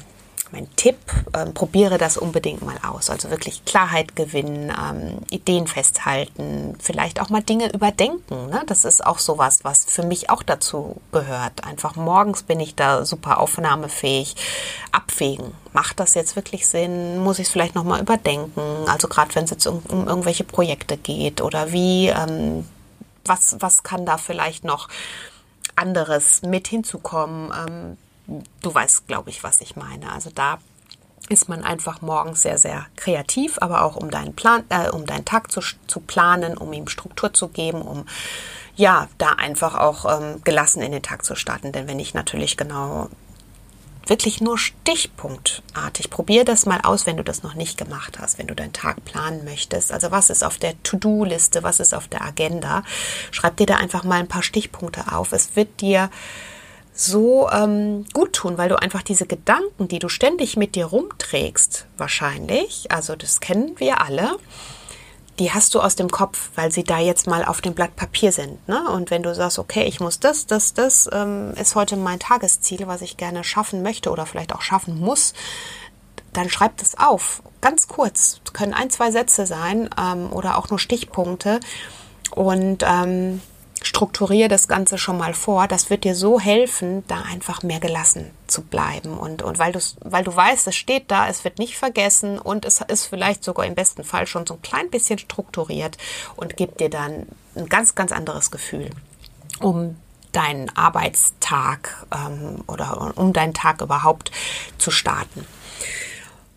mein 0.53 0.69
Tipp, 0.77 0.97
ähm, 1.35 1.55
probiere 1.55 1.99
das 1.99 2.17
unbedingt 2.17 2.63
mal 2.63 2.77
aus. 2.89 3.11
Also 3.11 3.31
wirklich 3.31 3.65
Klarheit 3.65 4.17
gewinnen, 4.17 4.71
ähm, 4.71 5.19
Ideen 5.31 5.67
festhalten, 5.67 6.77
vielleicht 6.81 7.21
auch 7.21 7.29
mal 7.29 7.43
Dinge 7.43 7.73
überdenken. 7.73 8.49
Ne? 8.51 8.63
Das 8.67 8.85
ist 8.85 9.05
auch 9.05 9.19
sowas, 9.19 9.61
was 9.63 9.85
für 9.85 10.03
mich 10.03 10.31
auch 10.31 10.43
dazu 10.43 10.97
gehört. 11.13 11.65
Einfach 11.65 11.97
morgens 11.97 12.43
bin 12.43 12.61
ich 12.61 12.75
da 12.75 13.05
super 13.05 13.41
aufnahmefähig. 13.41 14.37
Abwägen. 14.93 15.53
Macht 15.73 16.01
das 16.01 16.15
jetzt 16.15 16.37
wirklich 16.37 16.67
Sinn? 16.67 17.19
Muss 17.19 17.39
ich 17.39 17.47
es 17.47 17.53
vielleicht 17.53 17.75
nochmal 17.75 18.01
überdenken? 18.01 18.61
Also 18.89 19.09
gerade 19.09 19.35
wenn 19.35 19.45
es 19.45 19.51
jetzt 19.51 19.67
um, 19.67 19.83
um, 19.89 20.09
irgendwelche 20.09 20.45
Projekte 20.45 20.97
geht 20.97 21.41
oder 21.41 21.73
wie, 21.73 22.09
ähm, 22.09 22.65
was, 23.25 23.57
was 23.61 23.83
kann 23.83 24.07
da 24.07 24.17
vielleicht 24.17 24.65
noch 24.65 24.89
anderes 25.77 26.43
mit 26.43 26.69
hinzukommen? 26.69 27.53
Ähm, 28.27 28.43
du 28.63 28.75
weißt, 28.75 29.07
glaube 29.07 29.31
ich, 29.31 29.43
was 29.43 29.61
ich 29.61 29.77
meine. 29.77 30.13
Also 30.13 30.31
da 30.35 30.59
ist 31.29 31.49
man 31.49 31.63
einfach 31.63 32.03
morgens 32.03 32.43
sehr, 32.43 32.59
sehr 32.59 32.87
kreativ, 32.97 33.59
aber 33.61 33.85
auch 33.85 33.97
um 33.97 34.11
deinen 34.11 34.35
Plan, 34.35 34.65
äh, 34.69 34.91
um 34.91 35.07
deinen 35.07 35.25
Tag 35.25 35.53
zu, 35.53 35.61
zu 35.87 36.01
planen, 36.01 36.57
um 36.57 36.73
ihm 36.73 36.89
Struktur 36.89 37.33
zu 37.33 37.49
geben, 37.49 37.83
um 37.83 38.07
ja, 38.75 39.09
da 39.19 39.31
einfach 39.33 39.75
auch 39.75 40.07
ähm, 40.07 40.43
gelassen 40.43 40.83
in 40.83 40.93
den 40.93 41.03
Tag 41.03 41.25
zu 41.25 41.37
starten. 41.37 41.73
Denn 41.73 41.87
wenn 41.87 42.01
ich 42.01 42.15
natürlich 42.15 42.57
genau 42.57 43.09
wirklich 44.07 44.41
nur 44.41 44.59
stichpunktartig. 44.59 46.11
Probier 46.11 46.45
das 46.45 46.67
mal 46.67 46.81
aus, 46.83 47.07
wenn 47.07 47.17
du 47.17 47.25
das 47.25 47.43
noch 47.43 47.55
nicht 47.55 47.79
gemacht 47.79 48.19
hast, 48.19 48.39
wenn 48.39 48.47
du 48.47 48.55
deinen 48.55 48.73
Tag 48.73 49.05
planen 49.05 49.45
möchtest. 49.45 49.93
Also 49.93 50.11
was 50.11 50.31
ist 50.31 50.43
auf 50.43 50.59
der 50.59 50.81
To-Do-Liste, 50.83 51.63
was 51.63 51.81
ist 51.81 51.95
auf 51.95 52.09
der 52.09 52.23
Agenda? 52.23 52.83
Schreib 53.31 53.57
dir 53.57 53.67
da 53.67 53.77
einfach 53.77 54.05
mal 54.05 54.19
ein 54.19 54.29
paar 54.29 54.43
Stichpunkte 54.43 55.13
auf. 55.13 55.33
Es 55.33 55.55
wird 55.57 55.81
dir 55.81 56.11
so 56.93 57.49
ähm, 57.51 58.05
gut 58.13 58.35
tun, 58.35 58.59
weil 58.59 58.69
du 58.69 58.81
einfach 58.81 59.03
diese 59.03 59.27
Gedanken, 59.27 59.89
die 59.89 59.99
du 59.99 60.09
ständig 60.09 60.57
mit 60.57 60.75
dir 60.75 60.87
rumträgst, 60.87 61.87
wahrscheinlich, 61.97 62.91
also 62.91 63.17
das 63.17 63.41
kennen 63.41 63.79
wir 63.79 64.03
alle, 64.03 64.37
die 65.41 65.53
hast 65.53 65.75
du 65.75 65.81
aus 65.81 65.97
dem 65.97 66.11
Kopf, 66.11 66.51
weil 66.55 66.71
sie 66.71 66.85
da 66.85 66.99
jetzt 66.99 67.27
mal 67.27 67.45
auf 67.45 67.63
dem 67.63 67.75
Blatt 67.75 67.97
Papier 67.97 68.31
sind. 68.31 68.69
Ne? 68.69 68.89
Und 68.91 69.11
wenn 69.11 69.23
du 69.23 69.35
sagst, 69.35 69.59
okay, 69.59 69.85
ich 69.85 69.99
muss 69.99 70.21
das, 70.21 70.47
das, 70.47 70.75
das 70.75 71.09
ähm, 71.13 71.55
ist 71.55 71.75
heute 71.75 71.97
mein 71.97 72.21
Tagesziel, 72.21 72.87
was 72.87 73.01
ich 73.01 73.17
gerne 73.17 73.43
schaffen 73.43 73.83
möchte 73.83 74.11
oder 74.11 74.27
vielleicht 74.27 74.55
auch 74.55 74.61
schaffen 74.61 75.01
muss, 75.01 75.33
dann 76.35 76.51
schreib 76.51 76.77
das 76.77 76.97
auf. 76.99 77.43
Ganz 77.63 77.89
kurz. 77.89 78.41
Das 78.45 78.53
können 78.53 78.75
ein, 78.75 78.91
zwei 78.91 79.11
Sätze 79.11 79.47
sein 79.47 79.89
ähm, 79.99 80.31
oder 80.31 80.59
auch 80.59 80.69
nur 80.69 80.79
Stichpunkte. 80.79 81.61
Und 82.33 82.85
ähm, 82.87 83.41
strukturiere 83.83 84.49
das 84.49 84.69
Ganze 84.69 84.99
schon 84.99 85.19
mal 85.19 85.35
vor. 85.35 85.67
Das 85.67 85.91
wird 85.91 86.05
dir 86.05 86.15
so 86.15 86.39
helfen, 86.39 87.05
da 87.09 87.23
einfach 87.23 87.63
mehr 87.63 87.81
gelassen 87.81 88.31
zu 88.47 88.63
bleiben. 88.63 89.17
Und, 89.17 89.43
und 89.43 89.59
weil, 89.59 89.73
weil 90.01 90.25
du 90.25 90.35
weißt, 90.35 90.67
es 90.67 90.77
steht 90.77 91.11
da, 91.11 91.29
es 91.29 91.45
wird 91.45 91.59
nicht 91.59 91.77
vergessen 91.79 92.39
und 92.39 92.65
es 92.65 92.81
ist 92.81 93.07
vielleicht 93.07 93.45
sogar 93.45 93.67
im 93.67 93.75
besten 93.75 94.05
Fall 94.05 94.27
schon 94.27 94.47
so 94.47 94.55
ein 94.55 94.63
klein 94.63 94.91
bisschen 94.91 95.19
strukturiert 95.19 95.97
und 96.37 96.57
gibt 96.57 96.81
dir 96.81 96.91
dann 96.91 97.27
ein 97.57 97.69
ganz, 97.69 97.95
ganz 97.95 98.13
anderes 98.13 98.51
Gefühl, 98.51 98.91
um 99.61 99.97
deinen 100.33 100.75
Arbeitstag 100.77 102.07
ähm, 102.15 102.63
oder 102.67 103.13
um 103.17 103.33
deinen 103.33 103.55
Tag 103.55 103.81
überhaupt 103.81 104.31
zu 104.79 104.91
starten. 104.91 105.47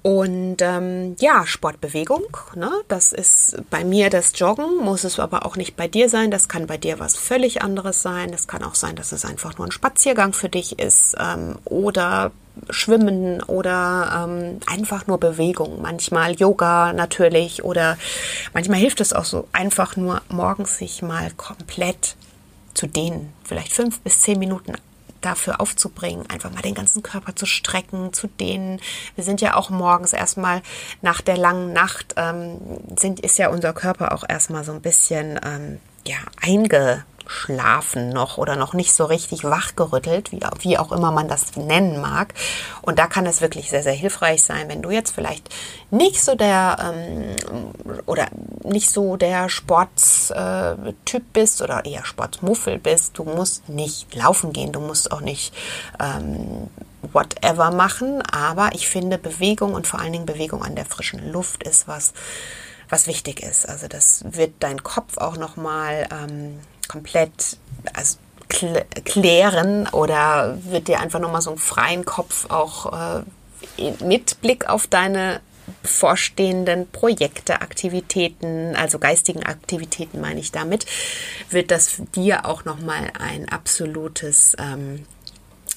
Und 0.03 0.57
ähm, 0.59 1.15
ja, 1.19 1.45
Sportbewegung, 1.45 2.25
ne? 2.55 2.69
das 2.89 3.13
ist 3.13 3.55
bei 3.69 3.85
mir 3.85 4.09
das 4.09 4.37
Joggen, 4.37 4.79
muss 4.83 5.05
es 5.05 5.17
aber 5.17 5.45
auch 5.45 5.55
nicht 5.55 5.77
bei 5.77 5.87
dir 5.87 6.09
sein. 6.09 6.29
Das 6.29 6.49
kann 6.49 6.67
bei 6.67 6.77
dir 6.77 6.99
was 6.99 7.15
völlig 7.15 7.61
anderes 7.61 8.01
sein. 8.01 8.29
Das 8.33 8.45
kann 8.45 8.63
auch 8.63 8.75
sein, 8.75 8.97
dass 8.97 9.13
es 9.13 9.23
einfach 9.23 9.57
nur 9.57 9.65
ein 9.67 9.71
Spaziergang 9.71 10.33
für 10.33 10.49
dich 10.49 10.77
ist 10.77 11.15
ähm, 11.17 11.57
oder 11.63 12.31
Schwimmen 12.69 13.41
oder 13.43 14.27
ähm, 14.27 14.59
einfach 14.67 15.07
nur 15.07 15.21
Bewegung. 15.21 15.81
Manchmal 15.81 16.33
Yoga 16.33 16.91
natürlich 16.91 17.63
oder 17.63 17.97
manchmal 18.53 18.79
hilft 18.79 18.99
es 18.99 19.13
auch 19.13 19.25
so 19.25 19.47
einfach 19.53 19.95
nur 19.95 20.21
morgens 20.27 20.79
sich 20.79 21.01
mal 21.01 21.31
komplett 21.37 22.17
zu 22.73 22.87
dehnen. 22.87 23.31
Vielleicht 23.45 23.71
fünf 23.71 24.01
bis 24.01 24.19
zehn 24.19 24.37
Minuten 24.37 24.73
dafür 25.25 25.59
aufzubringen, 25.61 26.29
einfach 26.29 26.51
mal 26.51 26.61
den 26.61 26.75
ganzen 26.75 27.03
Körper 27.03 27.35
zu 27.35 27.45
strecken, 27.45 28.13
zu 28.13 28.27
dehnen. 28.27 28.79
Wir 29.15 29.23
sind 29.23 29.41
ja 29.41 29.55
auch 29.55 29.69
morgens 29.69 30.13
erstmal 30.13 30.61
nach 31.01 31.21
der 31.21 31.37
langen 31.37 31.73
Nacht, 31.73 32.13
ähm, 32.17 32.59
sind, 32.97 33.19
ist 33.19 33.37
ja 33.37 33.49
unser 33.49 33.73
Körper 33.73 34.13
auch 34.13 34.23
erstmal 34.27 34.63
so 34.63 34.71
ein 34.71 34.81
bisschen 34.81 35.39
ähm, 35.43 35.79
ja, 36.05 36.17
einge 36.41 37.05
schlafen 37.27 38.09
noch 38.09 38.37
oder 38.37 38.55
noch 38.55 38.73
nicht 38.73 38.93
so 38.93 39.05
richtig 39.05 39.43
wachgerüttelt, 39.43 40.31
wie, 40.31 40.41
wie 40.59 40.77
auch 40.77 40.91
immer 40.91 41.11
man 41.11 41.27
das 41.27 41.55
nennen 41.55 42.01
mag. 42.01 42.33
Und 42.81 42.99
da 42.99 43.07
kann 43.07 43.25
es 43.25 43.41
wirklich 43.41 43.69
sehr, 43.69 43.83
sehr 43.83 43.93
hilfreich 43.93 44.43
sein, 44.43 44.69
wenn 44.69 44.81
du 44.81 44.91
jetzt 44.91 45.11
vielleicht 45.11 45.49
nicht 45.91 46.23
so 46.23 46.35
der 46.35 46.77
ähm, 46.79 47.35
oder 48.05 48.27
nicht 48.63 48.89
so 48.89 49.15
der 49.17 49.49
Sportstyp 49.49 51.23
bist 51.33 51.61
oder 51.61 51.85
eher 51.85 52.05
Sportmuffel 52.05 52.79
bist. 52.79 53.17
Du 53.17 53.23
musst 53.23 53.69
nicht 53.69 54.13
laufen 54.15 54.53
gehen, 54.53 54.71
du 54.71 54.79
musst 54.79 55.11
auch 55.11 55.21
nicht 55.21 55.53
ähm, 55.99 56.69
whatever 57.11 57.71
machen, 57.71 58.21
aber 58.31 58.71
ich 58.73 58.87
finde 58.87 59.17
Bewegung 59.17 59.73
und 59.73 59.87
vor 59.87 59.99
allen 59.99 60.13
Dingen 60.13 60.25
Bewegung 60.25 60.63
an 60.63 60.75
der 60.75 60.85
frischen 60.85 61.31
Luft 61.31 61.63
ist 61.63 61.87
was, 61.87 62.13
was 62.89 63.07
wichtig 63.07 63.41
ist. 63.43 63.67
Also 63.67 63.87
das 63.87 64.23
wird 64.25 64.53
dein 64.59 64.83
Kopf 64.83 65.17
auch 65.17 65.37
nochmal 65.37 66.07
ähm, 66.11 66.59
komplett 66.93 67.57
also 67.93 68.17
klären 68.47 69.87
oder 69.87 70.57
wird 70.63 70.87
dir 70.87 70.99
einfach 70.99 71.19
nochmal 71.19 71.41
so 71.41 71.49
einen 71.49 71.59
freien 71.59 72.05
Kopf 72.05 72.49
auch 72.49 73.23
äh, 73.81 73.91
mit 74.03 74.39
Blick 74.41 74.69
auf 74.69 74.85
deine 74.85 75.41
bevorstehenden 75.81 76.87
Projekte, 76.91 77.61
Aktivitäten, 77.61 78.75
also 78.75 78.99
geistigen 78.99 79.43
Aktivitäten 79.43 80.21
meine 80.21 80.39
ich 80.39 80.51
damit, 80.51 80.85
wird 81.49 81.71
das 81.71 82.01
dir 82.15 82.45
auch 82.45 82.63
nochmal 82.63 83.11
ein 83.17 83.49
absolutes, 83.49 84.55
ähm, 84.59 85.05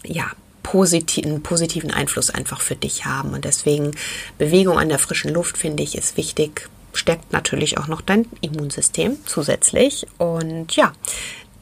ja, 0.05 0.27
positiven, 0.63 1.43
positiven 1.43 1.93
Einfluss 1.93 2.31
einfach 2.31 2.61
für 2.61 2.75
dich 2.75 3.07
haben. 3.07 3.31
Und 3.33 3.45
deswegen 3.45 3.93
Bewegung 4.37 4.79
an 4.79 4.89
der 4.89 4.99
frischen 4.99 5.33
Luft, 5.33 5.57
finde 5.57 5.85
ich, 5.85 5.97
ist 5.97 6.17
wichtig 6.17 6.69
stärkt 6.97 7.33
natürlich 7.33 7.79
auch 7.79 7.87
noch 7.87 8.01
dein 8.01 8.27
Immunsystem 8.41 9.19
zusätzlich. 9.27 10.07
Und 10.19 10.75
ja, 10.77 10.93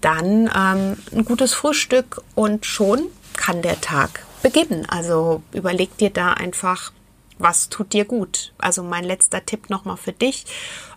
dann 0.01 0.51
ähm, 0.55 0.97
ein 1.13 1.25
gutes 1.25 1.55
Frühstück 1.55 2.23
und 2.35 2.67
schon 2.67 3.07
kann 3.37 3.63
der 3.63 3.81
Tag 3.81 4.25
beginnen. 4.43 4.87
Also 4.89 5.43
überleg 5.53 5.97
dir 5.99 6.11
da 6.11 6.33
einfach, 6.33 6.93
was 7.39 7.69
tut 7.69 7.93
dir 7.93 8.05
gut. 8.05 8.53
Also 8.59 8.83
mein 8.83 9.05
letzter 9.05 9.45
Tipp 9.45 9.71
nochmal 9.71 9.97
für 9.97 10.13
dich, 10.13 10.47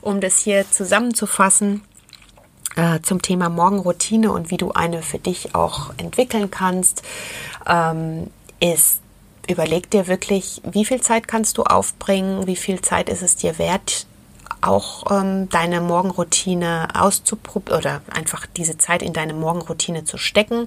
um 0.01 0.21
das 0.21 0.39
hier 0.39 0.69
zusammenzufassen 0.69 1.83
äh, 2.75 3.01
zum 3.01 3.21
Thema 3.21 3.49
Morgenroutine 3.49 4.31
und 4.31 4.51
wie 4.51 4.57
du 4.57 4.71
eine 4.71 5.01
für 5.01 5.19
dich 5.19 5.55
auch 5.55 5.93
entwickeln 5.97 6.51
kannst, 6.51 7.01
ähm, 7.65 8.29
ist 8.59 9.01
überleg 9.49 9.89
dir 9.89 10.07
wirklich, 10.07 10.61
wie 10.69 10.85
viel 10.85 11.01
Zeit 11.01 11.27
kannst 11.27 11.57
du 11.57 11.63
aufbringen, 11.63 12.47
wie 12.47 12.55
viel 12.55 12.81
Zeit 12.81 13.09
ist 13.09 13.21
es 13.21 13.35
dir 13.35 13.57
wert, 13.57 14.05
auch 14.61 15.11
ähm, 15.11 15.49
deine 15.49 15.81
Morgenroutine 15.81 16.87
auszuprobieren 16.93 17.79
oder 17.79 18.01
einfach 18.13 18.45
diese 18.45 18.77
Zeit 18.77 19.01
in 19.01 19.13
deine 19.13 19.33
Morgenroutine 19.33 20.03
zu 20.03 20.17
stecken, 20.17 20.65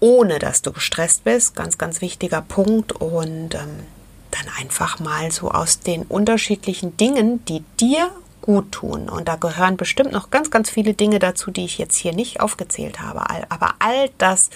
ohne 0.00 0.38
dass 0.38 0.62
du 0.62 0.72
gestresst 0.72 1.24
bist. 1.24 1.54
Ganz, 1.54 1.78
ganz 1.78 2.00
wichtiger 2.00 2.42
Punkt. 2.42 2.92
Und 2.92 3.54
ähm, 3.54 3.86
dann 4.30 4.52
einfach 4.58 4.98
mal 5.00 5.30
so 5.30 5.50
aus 5.50 5.80
den 5.80 6.02
unterschiedlichen 6.02 6.96
Dingen, 6.96 7.44
die 7.46 7.64
dir 7.80 8.10
gut 8.42 8.72
tun. 8.72 9.08
Und 9.08 9.28
da 9.28 9.36
gehören 9.36 9.76
bestimmt 9.76 10.12
noch 10.12 10.30
ganz, 10.30 10.50
ganz 10.50 10.70
viele 10.70 10.94
Dinge 10.94 11.18
dazu, 11.18 11.50
die 11.50 11.64
ich 11.64 11.78
jetzt 11.78 11.96
hier 11.96 12.12
nicht 12.12 12.40
aufgezählt 12.40 13.00
habe. 13.00 13.28
Aber 13.48 13.74
all 13.78 14.10
das, 14.18 14.50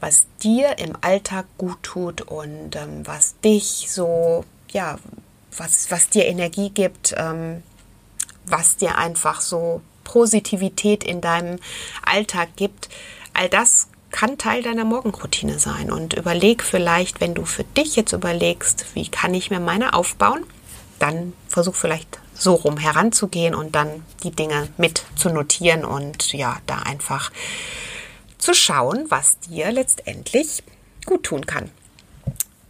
was 0.00 0.26
dir 0.42 0.78
im 0.78 0.92
Alltag 1.00 1.46
gut 1.56 1.82
tut 1.82 2.22
und 2.22 2.76
ähm, 2.76 3.02
was 3.04 3.38
dich 3.40 3.86
so, 3.90 4.44
ja, 4.70 4.98
was, 5.56 5.90
was 5.90 6.08
dir 6.08 6.26
Energie 6.26 6.70
gibt, 6.70 7.14
ähm, 7.16 7.62
was 8.46 8.76
dir 8.76 8.96
einfach 8.98 9.40
so 9.40 9.80
Positivität 10.04 11.04
in 11.04 11.20
deinem 11.20 11.58
Alltag 12.04 12.50
gibt, 12.56 12.88
all 13.32 13.48
das 13.48 13.88
kann 14.10 14.38
Teil 14.38 14.62
deiner 14.62 14.84
Morgenroutine 14.84 15.58
sein. 15.58 15.90
Und 15.90 16.14
überleg 16.14 16.62
vielleicht, 16.62 17.20
wenn 17.20 17.34
du 17.34 17.44
für 17.44 17.64
dich 17.64 17.96
jetzt 17.96 18.12
überlegst, 18.12 18.86
wie 18.94 19.08
kann 19.08 19.34
ich 19.34 19.50
mir 19.50 19.60
meine 19.60 19.94
aufbauen, 19.94 20.44
dann 20.98 21.34
versuch 21.48 21.74
vielleicht 21.74 22.20
so 22.32 22.54
rum 22.54 22.78
heranzugehen 22.78 23.54
und 23.54 23.74
dann 23.74 24.04
die 24.22 24.30
Dinge 24.30 24.68
mit 24.76 25.04
zu 25.16 25.28
notieren 25.28 25.84
und 25.84 26.32
ja, 26.32 26.58
da 26.66 26.78
einfach 26.78 27.30
zu 28.38 28.54
schauen, 28.54 29.06
was 29.08 29.38
dir 29.40 29.72
letztendlich 29.72 30.62
gut 31.04 31.24
tun 31.24 31.46
kann. 31.46 31.70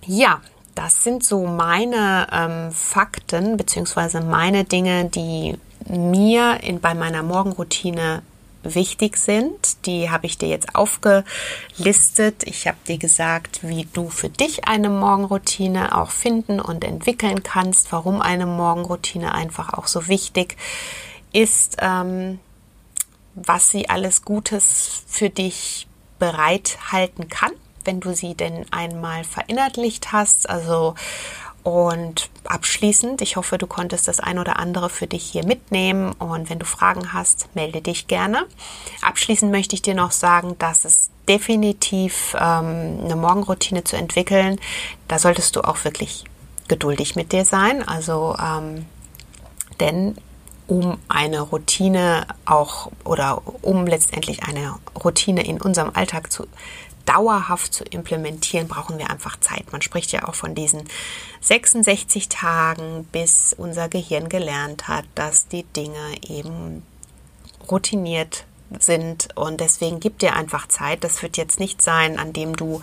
Ja, 0.06 0.40
das 0.76 1.02
sind 1.02 1.24
so 1.24 1.46
meine 1.46 2.28
ähm, 2.30 2.70
Fakten 2.70 3.56
bzw. 3.56 4.20
meine 4.20 4.64
Dinge, 4.64 5.06
die 5.06 5.58
mir 5.88 6.60
in, 6.62 6.80
bei 6.80 6.94
meiner 6.94 7.22
Morgenroutine 7.22 8.22
wichtig 8.62 9.16
sind. 9.16 9.86
Die 9.86 10.10
habe 10.10 10.26
ich 10.26 10.38
dir 10.38 10.48
jetzt 10.48 10.74
aufgelistet. 10.74 12.42
Ich 12.44 12.66
habe 12.66 12.76
dir 12.86 12.98
gesagt, 12.98 13.60
wie 13.62 13.88
du 13.92 14.10
für 14.10 14.28
dich 14.28 14.68
eine 14.68 14.90
Morgenroutine 14.90 15.96
auch 15.96 16.10
finden 16.10 16.60
und 16.60 16.84
entwickeln 16.84 17.42
kannst, 17.42 17.90
warum 17.90 18.20
eine 18.20 18.46
Morgenroutine 18.46 19.34
einfach 19.34 19.72
auch 19.72 19.86
so 19.86 20.08
wichtig 20.08 20.56
ist, 21.32 21.78
ähm, 21.80 22.38
was 23.34 23.70
sie 23.70 23.88
alles 23.88 24.24
Gutes 24.24 25.04
für 25.06 25.30
dich 25.30 25.86
bereithalten 26.18 27.28
kann 27.28 27.52
wenn 27.86 28.00
du 28.00 28.14
sie 28.14 28.34
denn 28.34 28.66
einmal 28.70 29.24
verinnerlicht 29.24 30.12
hast. 30.12 30.48
Also 30.48 30.94
und 31.66 32.30
abschließend, 32.44 33.22
ich 33.22 33.34
hoffe, 33.34 33.58
du 33.58 33.66
konntest 33.66 34.06
das 34.06 34.20
ein 34.20 34.38
oder 34.38 34.60
andere 34.60 34.88
für 34.88 35.08
dich 35.08 35.24
hier 35.24 35.44
mitnehmen 35.44 36.12
und 36.12 36.48
wenn 36.48 36.60
du 36.60 36.64
Fragen 36.64 37.12
hast, 37.12 37.48
melde 37.56 37.80
dich 37.80 38.06
gerne. 38.06 38.46
Abschließend 39.02 39.50
möchte 39.50 39.74
ich 39.74 39.82
dir 39.82 39.96
noch 39.96 40.12
sagen, 40.12 40.54
dass 40.60 40.84
es 40.84 41.10
definitiv 41.28 42.36
ähm, 42.38 43.00
eine 43.04 43.16
Morgenroutine 43.16 43.82
zu 43.82 43.96
entwickeln, 43.96 44.60
da 45.08 45.18
solltest 45.18 45.56
du 45.56 45.62
auch 45.62 45.82
wirklich 45.82 46.24
geduldig 46.68 47.16
mit 47.16 47.32
dir 47.32 47.44
sein. 47.44 47.82
Also 47.86 48.36
ähm, 48.40 48.86
denn 49.80 50.16
um 50.68 50.98
eine 51.08 51.40
Routine 51.40 52.26
auch 52.44 52.90
oder 53.04 53.42
um 53.62 53.86
letztendlich 53.86 54.44
eine 54.44 54.74
Routine 55.04 55.44
in 55.44 55.60
unserem 55.60 55.90
Alltag 55.94 56.32
zu 56.32 56.46
dauerhaft 57.06 57.72
zu 57.72 57.84
implementieren, 57.84 58.68
brauchen 58.68 58.98
wir 58.98 59.10
einfach 59.10 59.38
Zeit. 59.40 59.72
Man 59.72 59.82
spricht 59.82 60.12
ja 60.12 60.28
auch 60.28 60.34
von 60.34 60.54
diesen 60.54 60.84
66 61.40 62.28
Tagen, 62.28 63.08
bis 63.12 63.54
unser 63.56 63.88
Gehirn 63.88 64.28
gelernt 64.28 64.88
hat, 64.88 65.04
dass 65.14 65.48
die 65.48 65.62
Dinge 65.62 66.16
eben 66.28 66.82
routiniert 67.70 68.44
sind 68.78 69.28
und 69.36 69.60
deswegen 69.60 70.00
gibt 70.00 70.22
dir 70.22 70.34
einfach 70.34 70.66
Zeit. 70.68 71.04
Das 71.04 71.22
wird 71.22 71.36
jetzt 71.36 71.60
nicht 71.60 71.82
sein, 71.82 72.18
an 72.18 72.32
dem 72.32 72.56
du 72.56 72.82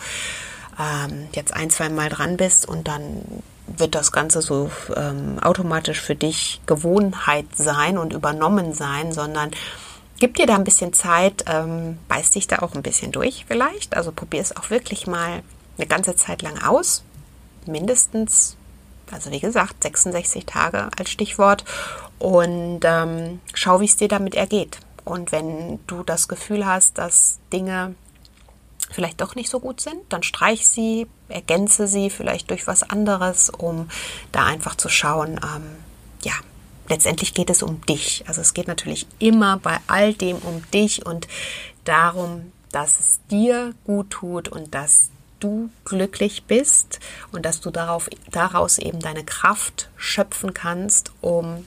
ähm, 0.80 1.28
jetzt 1.34 1.54
ein, 1.54 1.70
zwei 1.70 1.90
Mal 1.90 2.10
dran 2.10 2.38
bist 2.38 2.68
und 2.68 2.88
dann 2.88 3.44
wird 3.68 3.96
das 3.96 4.12
Ganze 4.12 4.42
so 4.42 4.72
ähm, 4.96 5.40
automatisch 5.42 6.02
für 6.02 6.16
dich 6.16 6.62
Gewohnheit 6.66 7.46
sein 7.56 7.98
und 7.98 8.14
übernommen 8.14 8.74
sein, 8.74 9.12
sondern 9.12 9.52
Gib 10.24 10.36
dir 10.36 10.46
da 10.46 10.56
ein 10.56 10.64
bisschen 10.64 10.94
Zeit, 10.94 11.44
ähm, 11.48 11.98
beiß 12.08 12.30
dich 12.30 12.48
da 12.48 12.60
auch 12.60 12.76
ein 12.76 12.82
bisschen 12.82 13.12
durch 13.12 13.44
vielleicht. 13.46 13.94
Also 13.94 14.14
probier 14.14 14.40
es 14.40 14.56
auch 14.56 14.70
wirklich 14.70 15.06
mal 15.06 15.44
eine 15.78 15.86
ganze 15.86 16.16
Zeit 16.16 16.42
lang 16.42 16.64
aus. 16.64 17.04
Mindestens, 17.66 18.56
also 19.12 19.32
wie 19.32 19.42
gesagt, 19.42 19.84
66 19.84 20.46
Tage 20.46 20.90
als 20.98 21.12
Stichwort. 21.12 21.66
Und 22.20 22.80
ähm, 22.86 23.42
schau, 23.54 23.82
wie 23.82 23.86
es 23.86 23.98
dir 23.98 24.08
damit 24.08 24.34
ergeht. 24.34 24.80
Und 25.04 25.34
wenn 25.34 25.80
du 25.88 26.04
das 26.04 26.30
Gefühl 26.30 26.66
hast, 26.66 27.00
dass 27.00 27.40
Dinge 27.52 27.94
vielleicht 28.92 29.20
doch 29.20 29.36
nicht 29.36 29.50
so 29.50 29.60
gut 29.60 29.82
sind, 29.82 29.98
dann 30.08 30.24
streich 30.24 30.66
sie, 30.66 31.06
ergänze 31.28 31.86
sie 31.86 32.10
vielleicht 32.10 32.50
durch 32.50 32.66
was 32.66 32.84
anderes, 32.84 33.50
um 33.50 33.90
da 34.32 34.46
einfach 34.46 34.76
zu 34.76 34.88
schauen, 34.88 35.32
ähm, 35.44 35.66
ja, 36.24 36.36
letztendlich 36.94 37.34
geht 37.34 37.50
es 37.50 37.64
um 37.64 37.82
dich. 37.82 38.24
Also 38.28 38.42
es 38.42 38.54
geht 38.54 38.68
natürlich 38.68 39.08
immer 39.18 39.58
bei 39.58 39.80
all 39.88 40.14
dem 40.14 40.38
um 40.38 40.62
dich 40.72 41.06
und 41.06 41.28
darum, 41.86 42.52
dass 42.72 43.00
es 43.00 43.20
dir 43.32 43.74
gut 43.84 44.12
tut 44.12 44.48
und 44.48 44.76
dass 44.76 45.10
du 45.40 45.72
glücklich 45.86 46.44
bist 46.44 47.00
und 47.32 47.46
dass 47.46 47.62
du 47.62 47.72
darauf, 47.72 48.10
daraus 48.32 48.78
eben 48.78 49.00
deine 49.00 49.24
Kraft 49.24 49.90
schöpfen 49.98 50.54
kannst, 50.54 51.12
um 51.20 51.66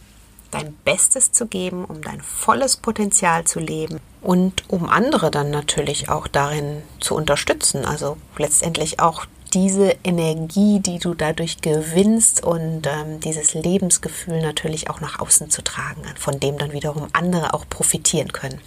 dein 0.53 0.75
Bestes 0.85 1.33
zu 1.33 1.47
geben, 1.47 1.85
um 1.85 2.03
dein 2.03 2.23
volles 2.23 2.77
Potenzial 2.77 3.45
zu 3.45 3.59
leben 3.59 3.99
und 4.23 4.63
um 4.69 4.89
andere 4.89 5.33
dann 5.33 5.51
natürlich 5.51 6.09
auch 6.09 6.29
darin 6.29 6.83
zu 7.01 7.17
unterstützen. 7.17 7.85
Also 7.85 8.17
letztendlich 8.39 9.01
auch 9.01 9.27
diese 9.55 9.97
Energie, 10.05 10.81
die 10.81 10.99
du 10.99 11.15
dadurch 11.15 11.61
gewinnst 11.61 12.45
und 12.45 12.87
ähm, 12.87 13.21
dieses 13.21 13.55
Lebensgefühl 13.55 14.43
natürlich 14.43 14.91
auch 14.91 15.01
nach 15.01 15.19
außen 15.19 15.51
zu 15.51 15.63
tragen, 15.63 16.03
von 16.17 16.41
dem 16.41 16.59
dann 16.59 16.73
wiederum 16.73 17.09
andere 17.13 17.55
auch 17.55 17.69
profitieren 17.69 18.33
können. 18.33 18.61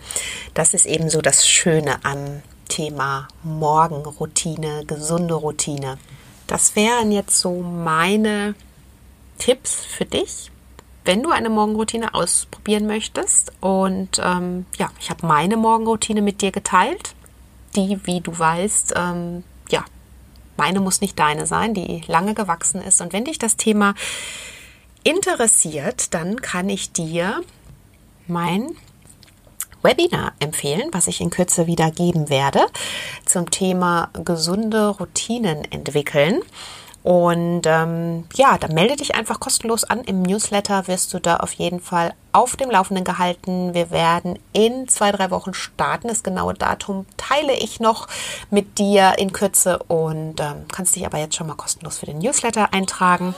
Das 0.53 0.73
ist 0.73 0.85
eben 0.85 1.09
so 1.09 1.21
das 1.21 1.47
Schöne 1.47 2.03
am 2.03 2.41
Thema 2.67 3.27
Morgenroutine, 3.43 4.85
gesunde 4.85 5.33
Routine. 5.33 5.97
Das 6.47 6.75
wären 6.75 7.11
jetzt 7.11 7.39
so 7.39 7.61
meine 7.61 8.55
Tipps 9.37 9.85
für 9.85 10.05
dich, 10.05 10.51
wenn 11.05 11.23
du 11.23 11.31
eine 11.31 11.49
Morgenroutine 11.49 12.13
ausprobieren 12.13 12.87
möchtest. 12.87 13.51
Und 13.61 14.21
ähm, 14.23 14.65
ja, 14.77 14.89
ich 14.99 15.09
habe 15.09 15.25
meine 15.25 15.57
Morgenroutine 15.57 16.21
mit 16.21 16.41
dir 16.41 16.51
geteilt, 16.51 17.15
die, 17.75 17.99
wie 18.05 18.21
du 18.21 18.37
weißt, 18.37 18.93
ähm, 18.95 19.43
meine 20.59 20.81
muss 20.81 21.01
nicht 21.01 21.17
deine 21.17 21.47
sein, 21.47 21.73
die 21.73 22.03
lange 22.05 22.35
gewachsen 22.35 22.81
ist. 22.81 23.01
Und 23.01 23.13
wenn 23.13 23.23
dich 23.23 23.39
das 23.39 23.55
Thema 23.55 23.95
interessiert, 25.03 26.13
dann 26.13 26.41
kann 26.41 26.69
ich 26.69 26.91
dir 26.91 27.41
mein 28.27 28.75
Webinar 29.81 30.33
empfehlen, 30.39 30.89
was 30.91 31.07
ich 31.07 31.21
in 31.21 31.29
Kürze 31.29 31.65
wieder 31.65 31.89
geben 31.89 32.29
werde 32.29 32.65
zum 33.25 33.49
Thema 33.49 34.09
gesunde 34.13 34.89
Routinen 34.89 35.63
entwickeln. 35.71 36.41
Und 37.09 37.63
ähm, 37.65 38.25
ja, 38.35 38.59
da 38.59 38.67
melde 38.67 38.95
dich 38.95 39.15
einfach 39.15 39.39
kostenlos 39.39 39.83
an. 39.83 40.01
Im 40.01 40.21
Newsletter 40.21 40.87
wirst 40.87 41.11
du 41.11 41.17
da 41.17 41.37
auf 41.37 41.53
jeden 41.53 41.79
Fall 41.79 42.13
auf 42.33 42.55
dem 42.55 42.69
Laufenden 42.69 43.03
gehalten. 43.03 43.73
Wir 43.73 43.89
werden 43.89 44.37
in 44.53 44.87
zwei, 44.87 45.11
drei 45.11 45.31
Wochen 45.31 45.55
starten. 45.55 46.09
Das 46.09 46.21
genaue 46.21 46.53
Datum 46.53 47.07
teile 47.17 47.53
ich 47.53 47.79
noch 47.79 48.07
mit 48.51 48.77
dir 48.77 49.15
in 49.17 49.33
Kürze 49.33 49.79
und 49.87 50.39
ähm, 50.39 50.65
kannst 50.71 50.95
dich 50.95 51.03
aber 51.03 51.17
jetzt 51.17 51.35
schon 51.35 51.47
mal 51.47 51.55
kostenlos 51.55 51.97
für 51.97 52.05
den 52.05 52.19
Newsletter 52.19 52.75
eintragen. 52.75 53.33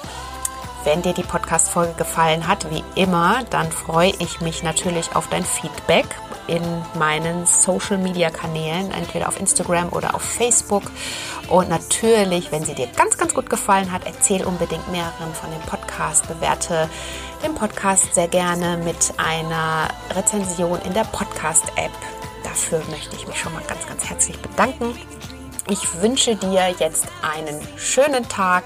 Wenn 0.84 1.02
dir 1.02 1.14
die 1.14 1.24
Podcast-Folge 1.24 1.94
gefallen 1.94 2.50
hat, 2.50 2.70
wie 2.72 2.84
immer, 2.96 3.46
dann 3.52 3.72
freue 3.72 4.12
ich 4.20 4.42
mich 4.42 4.64
natürlich 4.64 5.16
auf 5.16 5.30
dein 5.30 5.46
Feedback 5.46 6.08
in 6.48 6.62
meinen 6.98 7.46
Social-Media-Kanälen, 7.46 8.92
entweder 8.92 9.28
auf 9.28 9.40
Instagram 9.40 9.90
oder 9.90 10.16
auf 10.16 10.22
Facebook. 10.22 10.84
Und 11.48 11.70
natürlich, 11.70 12.52
wenn 12.52 12.64
sie 12.64 12.76
dir 12.76 12.88
ganz, 12.88 13.18
ganz 13.18 13.34
gut 13.34 13.50
gefallen 13.50 13.92
hat, 13.92 14.04
erzähl 14.06 14.44
unbedingt 14.44 14.88
mehreren 14.92 15.34
von 15.34 15.52
dem 15.52 15.62
Podcast, 15.62 16.28
bewerte 16.28 16.90
den 17.44 17.56
Podcast 17.56 18.14
sehr 18.14 18.28
gerne 18.28 18.78
mit 18.78 19.14
einer 19.18 19.88
Rezension 20.16 20.80
in 20.82 20.94
der 20.94 21.04
Podcast-App. 21.06 21.92
Dafür 22.44 22.82
möchte 22.90 23.16
ich 23.16 23.28
mich 23.28 23.38
schon 23.38 23.54
mal 23.54 23.64
ganz, 23.68 23.86
ganz 23.88 24.10
herzlich 24.10 24.40
bedanken. 24.40 24.96
Ich 25.70 26.02
wünsche 26.02 26.36
dir 26.36 26.74
jetzt 26.80 27.08
einen 27.22 27.60
schönen 27.78 28.28
Tag 28.28 28.64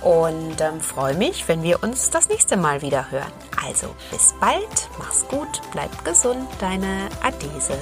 und 0.00 0.60
ähm, 0.60 0.80
freue 0.80 1.14
mich, 1.14 1.48
wenn 1.48 1.62
wir 1.62 1.82
uns 1.82 2.10
das 2.10 2.28
nächste 2.28 2.56
Mal 2.56 2.82
wieder 2.82 3.10
hören. 3.10 3.32
Also 3.66 3.88
bis 4.10 4.34
bald, 4.40 4.88
mach's 4.98 5.26
gut, 5.28 5.60
bleib 5.72 6.04
gesund, 6.04 6.48
deine 6.60 7.08
Adese. 7.22 7.78